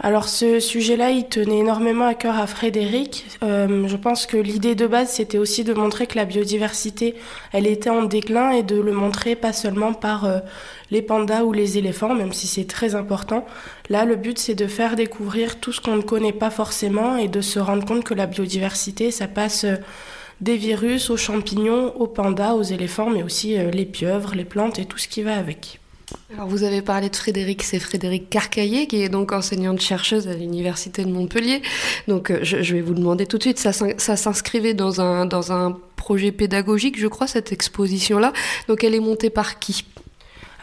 Alors 0.00 0.28
ce 0.28 0.58
sujet-là, 0.58 1.10
il 1.10 1.28
tenait 1.28 1.58
énormément 1.58 2.06
à 2.06 2.14
cœur 2.14 2.38
à 2.38 2.46
Frédéric. 2.46 3.26
Euh, 3.42 3.86
je 3.86 3.96
pense 3.96 4.26
que 4.26 4.38
l'idée 4.38 4.74
de 4.74 4.86
base, 4.86 5.10
c'était 5.10 5.38
aussi 5.38 5.64
de 5.64 5.74
montrer 5.74 6.06
que 6.06 6.16
la 6.16 6.24
biodiversité, 6.24 7.14
elle 7.52 7.66
était 7.66 7.90
en 7.90 8.02
déclin 8.02 8.50
et 8.50 8.62
de 8.62 8.80
le 8.80 8.92
montrer 8.92 9.36
pas 9.36 9.52
seulement 9.52 9.92
par 9.92 10.24
euh, 10.24 10.38
les 10.90 11.02
pandas 11.02 11.44
ou 11.44 11.52
les 11.52 11.76
éléphants, 11.76 12.14
même 12.14 12.32
si 12.32 12.46
c'est 12.46 12.66
très 12.66 12.94
important. 12.94 13.44
Là, 13.90 14.04
le 14.06 14.16
but, 14.16 14.38
c'est 14.38 14.54
de 14.54 14.66
faire 14.66 14.96
découvrir 14.96 15.60
tout 15.60 15.72
ce 15.72 15.80
qu'on 15.80 15.96
ne 15.96 16.02
connaît 16.02 16.32
pas 16.32 16.50
forcément 16.50 17.16
et 17.16 17.28
de 17.28 17.42
se 17.42 17.58
rendre 17.58 17.84
compte 17.84 18.02
que 18.02 18.14
la 18.14 18.26
biodiversité, 18.26 19.10
ça 19.10 19.28
passe 19.28 19.64
euh, 19.64 19.76
des 20.40 20.56
virus 20.56 21.10
aux 21.10 21.18
champignons, 21.18 21.94
aux 21.96 22.08
pandas, 22.08 22.54
aux 22.54 22.62
éléphants, 22.62 23.10
mais 23.10 23.22
aussi 23.22 23.56
les 23.56 23.86
pieuvres, 23.86 24.34
les 24.34 24.44
plantes 24.44 24.80
et 24.80 24.86
tout 24.86 24.98
ce 24.98 25.06
qui 25.06 25.22
va 25.22 25.36
avec. 25.36 25.81
Alors 26.34 26.48
vous 26.48 26.64
avez 26.64 26.82
parlé 26.82 27.10
de 27.10 27.16
Frédéric, 27.16 27.62
c'est 27.62 27.78
Frédéric 27.78 28.30
Carcaillé 28.30 28.86
qui 28.86 29.02
est 29.02 29.08
donc 29.08 29.32
enseignante 29.32 29.80
chercheuse 29.80 30.28
à 30.28 30.34
l'université 30.34 31.04
de 31.04 31.10
Montpellier. 31.10 31.62
Donc 32.08 32.30
euh, 32.30 32.40
je, 32.42 32.74
vais 32.74 32.80
vous 32.80 32.94
demander 32.94 33.26
tout 33.26 33.38
de 33.38 33.42
suite, 33.42 33.58
ça, 33.58 33.72
s'inscrivait 33.72 34.74
dans 34.74 35.00
un, 35.00 35.26
dans 35.26 35.52
un 35.52 35.78
projet 35.96 36.32
pédagogique, 36.32 36.98
je 36.98 37.06
crois, 37.06 37.26
cette 37.26 37.52
exposition-là. 37.52 38.32
Donc 38.66 38.82
elle 38.82 38.94
est 38.94 39.00
montée 39.00 39.30
par 39.30 39.58
qui? 39.58 39.84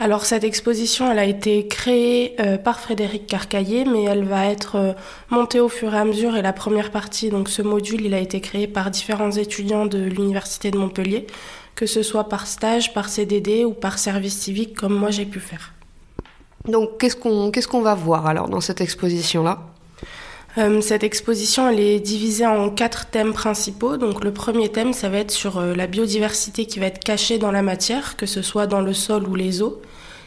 Alors 0.01 0.25
cette 0.25 0.45
exposition, 0.45 1.11
elle 1.11 1.19
a 1.19 1.25
été 1.25 1.67
créée 1.67 2.35
euh, 2.39 2.57
par 2.57 2.79
Frédéric 2.79 3.27
Carcaillé, 3.27 3.83
mais 3.83 4.05
elle 4.05 4.23
va 4.23 4.45
être 4.45 4.75
euh, 4.75 4.93
montée 5.29 5.59
au 5.59 5.67
fur 5.67 5.93
et 5.93 5.97
à 5.97 6.05
mesure. 6.05 6.37
Et 6.37 6.41
la 6.41 6.53
première 6.53 6.89
partie, 6.89 7.29
donc 7.29 7.49
ce 7.49 7.61
module, 7.61 8.05
il 8.05 8.13
a 8.13 8.19
été 8.19 8.39
créé 8.39 8.65
par 8.65 8.91
différents 8.91 9.31
étudiants 9.31 9.85
de 9.85 9.99
l'université 9.99 10.71
de 10.71 10.77
Montpellier 10.77 11.27
que 11.79 11.85
ce 11.85 12.03
soit 12.03 12.27
par 12.27 12.45
stage, 12.45 12.93
par 12.93 13.07
CDD 13.07 13.63
ou 13.63 13.71
par 13.71 13.99
service 13.99 14.37
civique 14.37 14.75
comme 14.75 14.93
moi 14.93 15.11
j'ai 15.11 15.25
pu 15.25 15.39
faire. 15.39 15.71
Donc 16.67 16.97
qu'est-ce 16.97 17.15
qu'on 17.69 17.81
va 17.81 17.95
voir 17.95 18.27
alors 18.27 18.49
dans 18.49 18.59
cette 18.59 18.81
exposition-là? 18.81 19.61
Euh, 20.57 20.81
cette 20.81 21.05
exposition, 21.05 21.69
elle 21.69 21.79
est 21.79 22.01
divisée 22.01 22.45
en 22.45 22.69
quatre 22.69 23.05
thèmes 23.05 23.31
principaux. 23.31 23.95
Donc, 23.95 24.25
le 24.25 24.33
premier 24.33 24.67
thème, 24.67 24.91
ça 24.93 25.07
va 25.07 25.19
être 25.19 25.31
sur 25.31 25.57
euh, 25.59 25.73
la 25.73 25.87
biodiversité 25.87 26.65
qui 26.65 26.79
va 26.79 26.87
être 26.87 26.99
cachée 26.99 27.37
dans 27.37 27.51
la 27.51 27.61
matière, 27.61 28.17
que 28.17 28.25
ce 28.25 28.41
soit 28.41 28.65
dans 28.65 28.81
le 28.81 28.93
sol 28.93 29.27
ou 29.27 29.35
les 29.35 29.61
eaux. 29.61 29.79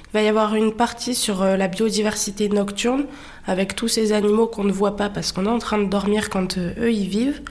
Il 0.06 0.12
va 0.14 0.22
y 0.22 0.28
avoir 0.28 0.54
une 0.54 0.72
partie 0.72 1.16
sur 1.16 1.42
euh, 1.42 1.56
la 1.56 1.66
biodiversité 1.66 2.48
nocturne, 2.48 3.04
avec 3.46 3.74
tous 3.74 3.88
ces 3.88 4.12
animaux 4.12 4.46
qu'on 4.46 4.64
ne 4.64 4.72
voit 4.72 4.96
pas 4.96 5.10
parce 5.10 5.32
qu'on 5.32 5.44
est 5.44 5.50
en 5.50 5.58
train 5.58 5.78
de 5.78 5.86
dormir 5.86 6.30
quand 6.30 6.56
eux 6.56 6.92
y 6.92 7.06
vivent. 7.08 7.42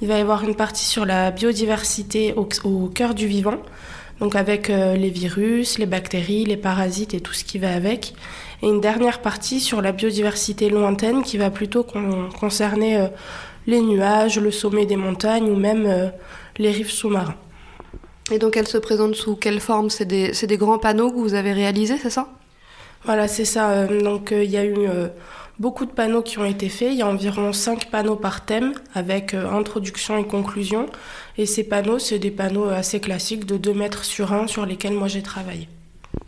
Il 0.00 0.06
va 0.06 0.18
y 0.18 0.20
avoir 0.20 0.44
une 0.44 0.54
partie 0.54 0.84
sur 0.84 1.04
la 1.04 1.32
biodiversité 1.32 2.32
au, 2.34 2.44
cœur 2.86 3.14
du 3.14 3.26
vivant, 3.26 3.56
donc 4.20 4.36
avec 4.36 4.70
euh, 4.70 4.94
les 4.94 5.10
virus, 5.10 5.78
les 5.78 5.86
bactéries, 5.86 6.44
les 6.44 6.56
parasites 6.56 7.14
et 7.14 7.20
tout 7.20 7.32
ce 7.32 7.42
qui 7.42 7.58
va 7.58 7.72
avec. 7.72 8.14
Et 8.62 8.68
une 8.68 8.80
dernière 8.80 9.20
partie 9.20 9.58
sur 9.58 9.82
la 9.82 9.90
biodiversité 9.90 10.70
lointaine 10.70 11.22
qui 11.22 11.36
va 11.36 11.50
plutôt 11.50 11.84
concerner 12.38 12.96
euh, 12.96 13.08
les 13.66 13.80
nuages, 13.80 14.38
le 14.38 14.52
sommet 14.52 14.86
des 14.86 14.96
montagnes 14.96 15.50
ou 15.50 15.56
même 15.56 15.84
euh, 15.86 16.08
les 16.58 16.70
rives 16.70 16.92
sous-marins. 16.92 17.36
Et 18.30 18.38
donc 18.38 18.56
elle 18.56 18.68
se 18.68 18.78
présente 18.78 19.16
sous 19.16 19.34
quelle 19.34 19.58
forme? 19.58 19.90
C'est 19.90 20.04
des, 20.04 20.30
des, 20.30 20.56
grands 20.56 20.78
panneaux 20.78 21.10
que 21.10 21.16
vous 21.16 21.34
avez 21.34 21.52
réalisés, 21.52 21.96
c'est 22.00 22.10
ça? 22.10 22.28
Voilà, 23.04 23.26
c'est 23.26 23.44
ça. 23.44 23.86
donc 23.86 24.32
il 24.32 24.50
y 24.50 24.56
a 24.56 24.64
eu 24.64 24.76
beaucoup 25.58 25.86
de 25.86 25.90
panneaux 25.90 26.22
qui 26.22 26.38
ont 26.38 26.44
été 26.44 26.68
faits. 26.68 26.92
Il 26.92 26.98
y 26.98 27.02
a 27.02 27.08
environ 27.08 27.52
5 27.52 27.90
panneaux 27.90 28.16
par 28.16 28.44
thème 28.44 28.72
avec 28.94 29.34
euh, 29.34 29.50
introduction 29.50 30.18
et 30.18 30.24
conclusion. 30.24 30.86
Et 31.36 31.46
ces 31.46 31.64
panneaux, 31.64 31.98
c'est 31.98 32.18
des 32.18 32.30
panneaux 32.30 32.68
assez 32.68 33.00
classiques 33.00 33.46
de 33.46 33.56
2 33.56 33.74
mètres 33.74 34.04
sur 34.04 34.32
1 34.32 34.46
sur 34.46 34.66
lesquels 34.66 34.94
moi 34.94 35.08
j'ai 35.08 35.22
travaillé. 35.22 35.68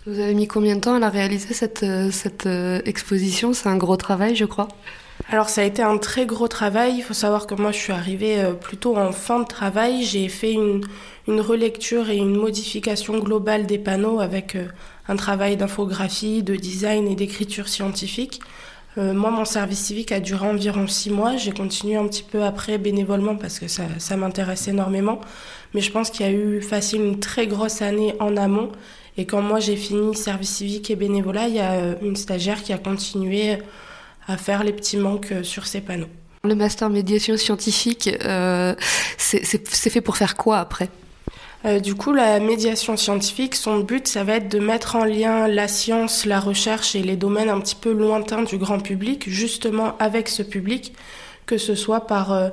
Vous 0.07 0.19
avez 0.19 0.35
mis 0.35 0.49
combien 0.49 0.77
de 0.77 0.81
temps 0.81 0.95
à 0.95 0.99
la 0.99 1.11
réaliser 1.11 1.55
cette, 1.55 1.83
euh, 1.83 2.11
cette 2.11 2.47
euh, 2.47 2.81
exposition? 2.85 3.53
C'est 3.53 3.69
un 3.69 3.77
gros 3.77 3.97
travail, 3.97 4.35
je 4.35 4.45
crois. 4.45 4.69
Alors 5.29 5.49
ça 5.49 5.61
a 5.61 5.65
été 5.65 5.83
un 5.83 5.99
très 5.99 6.27
gros 6.27 6.49
travail. 6.49 6.95
Il 6.97 7.03
faut 7.03 7.15
savoir 7.15 7.47
que 7.47 7.55
moi 7.55 7.71
je 7.71 7.79
suis 7.79 7.93
arrivée 7.93 8.43
plutôt 8.59 8.97
en 8.97 9.13
fin 9.13 9.39
de 9.39 9.45
travail. 9.47 10.03
J'ai 10.03 10.29
fait 10.29 10.53
une, 10.53 10.81
une, 11.29 11.41
relecture 11.41 12.09
et 12.09 12.17
une 12.17 12.35
modification 12.35 13.19
globale 13.19 13.67
des 13.67 13.79
panneaux 13.79 14.19
avec 14.19 14.57
un 15.09 15.17
travail 15.17 15.57
d'infographie, 15.57 16.43
de 16.43 16.57
design 16.57 17.07
et 17.07 17.15
d'écriture 17.15 17.69
scientifique. 17.69 18.41
Euh, 19.01 19.15
moi, 19.15 19.31
mon 19.31 19.47
service 19.47 19.79
civique 19.79 20.13
a 20.13 20.21
duré 20.21 20.47
environ 20.47 20.87
six 20.87 21.11
mois. 21.11 21.37
J'ai 21.37 21.53
continué 21.53 21.97
un 21.97 22.07
petit 22.07 22.23
peu 22.23 22.45
après 22.45 22.77
bénévolement 22.77 23.35
parce 23.37 23.59
que 23.59 23.67
ça, 23.67 24.17
m'intéresse 24.17 24.69
énormément. 24.69 25.21
Mais 25.75 25.81
je 25.81 25.91
pense 25.91 26.11
qu'il 26.11 26.27
y 26.27 26.29
a 26.29 26.33
eu 26.33 26.61
facile 26.61 27.01
une 27.01 27.19
très 27.19 27.47
grosse 27.47 27.81
année 27.81 28.15
en 28.21 28.37
amont. 28.37 28.71
Et 29.17 29.25
quand 29.25 29.43
moi 29.43 29.59
j'ai 29.59 29.77
fini 29.77 30.15
service 30.15 30.51
civique 30.51 30.91
et 30.91 30.97
bénévolat, 30.97 31.49
il 31.49 31.55
y 31.55 31.61
a 31.61 31.73
euh, 31.73 31.95
une 32.03 32.17
stagiaire 32.17 32.63
qui 32.63 32.73
a 32.73 32.79
continué 32.79 33.59
à 34.27 34.37
faire 34.37 34.65
les 34.65 34.73
petits 34.73 34.97
manques 34.97 35.33
euh, 35.33 35.43
sur 35.43 35.67
ces 35.67 35.81
panneaux. 35.81 36.09
Le 36.45 36.55
master 36.55 36.89
médiation 36.91 37.37
scientifique, 37.37 38.09
c'est 39.19 39.91
fait 39.91 40.01
pour 40.01 40.17
faire 40.17 40.37
quoi 40.37 40.59
après? 40.59 40.89
Du 41.83 41.95
coup, 41.95 42.13
la 42.13 42.41
médiation 42.41 42.97
scientifique, 42.97 43.55
son 43.55 43.81
but, 43.81 44.09
ça 44.09 44.25
va 44.25 44.37
être 44.37 44.49
de 44.49 44.59
mettre 44.59 44.97
en 44.97 45.05
lien 45.05 45.47
la 45.47 45.69
science, 45.69 46.25
la 46.25 46.41
recherche 46.41 46.95
et 46.95 47.03
les 47.03 47.17
domaines 47.17 47.51
un 47.51 47.61
petit 47.61 47.75
peu 47.75 47.93
lointains 47.93 48.43
du 48.43 48.57
grand 48.57 48.81
public, 48.81 49.29
justement 49.29 49.95
avec 49.99 50.29
ce 50.29 50.43
public, 50.43 50.95
que 51.45 51.59
ce 51.59 51.75
soit 51.75 52.07
par 52.07 52.33
euh, 52.33 52.49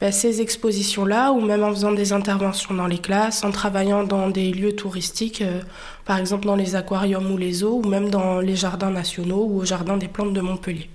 bah, 0.00 0.12
ces 0.12 0.40
expositions-là 0.40 1.32
ou 1.32 1.40
même 1.40 1.64
en 1.64 1.70
faisant 1.70 1.92
des 1.92 2.12
interventions 2.12 2.74
dans 2.74 2.86
les 2.86 2.98
classes, 2.98 3.44
en 3.44 3.50
travaillant 3.50 4.04
dans 4.04 4.30
des 4.30 4.52
lieux 4.52 4.76
touristiques, 4.76 5.42
euh, 5.42 5.60
par 6.04 6.18
exemple 6.18 6.46
dans 6.46 6.56
les 6.56 6.76
aquariums 6.76 7.32
ou 7.32 7.36
les 7.36 7.52
zoos, 7.52 7.80
ou 7.84 7.88
même 7.88 8.10
dans 8.10 8.40
les 8.40 8.56
jardins 8.56 8.90
nationaux 8.90 9.44
ou 9.48 9.60
au 9.60 9.64
jardin 9.64 9.96
des 9.96 10.08
plantes 10.08 10.34
de 10.34 10.40
Montpellier. 10.40 10.88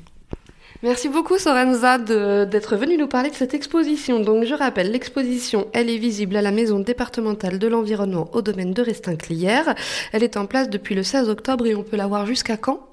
Merci 0.83 1.09
beaucoup 1.09 1.39
Sorenza 1.39 1.97
d'être 1.97 2.75
venue 2.75 2.97
nous 2.97 3.07
parler 3.07 3.31
de 3.31 3.35
cette 3.35 3.55
exposition. 3.55 4.19
Donc 4.19 4.43
je 4.43 4.53
rappelle, 4.53 4.91
l'exposition, 4.91 5.67
elle 5.73 5.89
est 5.89 5.97
visible 5.97 6.35
à 6.35 6.43
la 6.43 6.51
Maison 6.51 6.79
départementale 6.79 7.57
de 7.57 7.67
l'environnement 7.67 8.29
au 8.33 8.43
domaine 8.43 8.73
de 8.73 8.83
Restinclière. 8.83 9.73
Elle 10.13 10.23
est 10.23 10.37
en 10.37 10.45
place 10.45 10.69
depuis 10.69 10.93
le 10.93 11.01
16 11.01 11.29
octobre 11.29 11.65
et 11.65 11.73
on 11.73 11.81
peut 11.81 11.97
la 11.97 12.05
voir 12.05 12.27
jusqu'à 12.27 12.57
quand? 12.57 12.87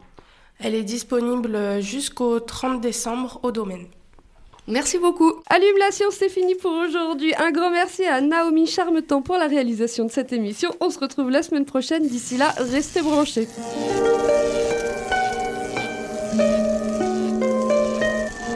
Elle 0.61 0.75
est 0.75 0.83
disponible 0.83 1.83
jusqu'au 1.83 2.41
30 2.41 2.81
décembre 2.81 3.39
au 3.43 3.53
domaine. 3.53 3.87
Merci 4.67 4.99
beaucoup. 4.99 5.35
Allume 5.51 5.77
la 5.79 5.91
science, 5.91 6.15
c'est 6.19 6.31
fini 6.31 6.55
pour 6.55 6.73
aujourd'hui. 6.73 7.35
Un 7.37 7.51
grand 7.51 7.71
merci 7.71 8.07
à 8.07 8.23
Naomi 8.23 8.67
Charmetan 8.67 9.21
pour 9.21 9.37
la 9.37 9.47
réalisation 9.47 10.07
de 10.07 10.11
cette 10.11 10.33
émission. 10.33 10.71
On 10.81 10.89
se 10.89 10.99
retrouve 10.99 11.29
la 11.29 11.43
semaine 11.43 11.67
prochaine. 11.67 12.07
D'ici 12.07 12.39
là, 12.39 12.55
restez 12.57 13.03
branchés. 13.03 13.47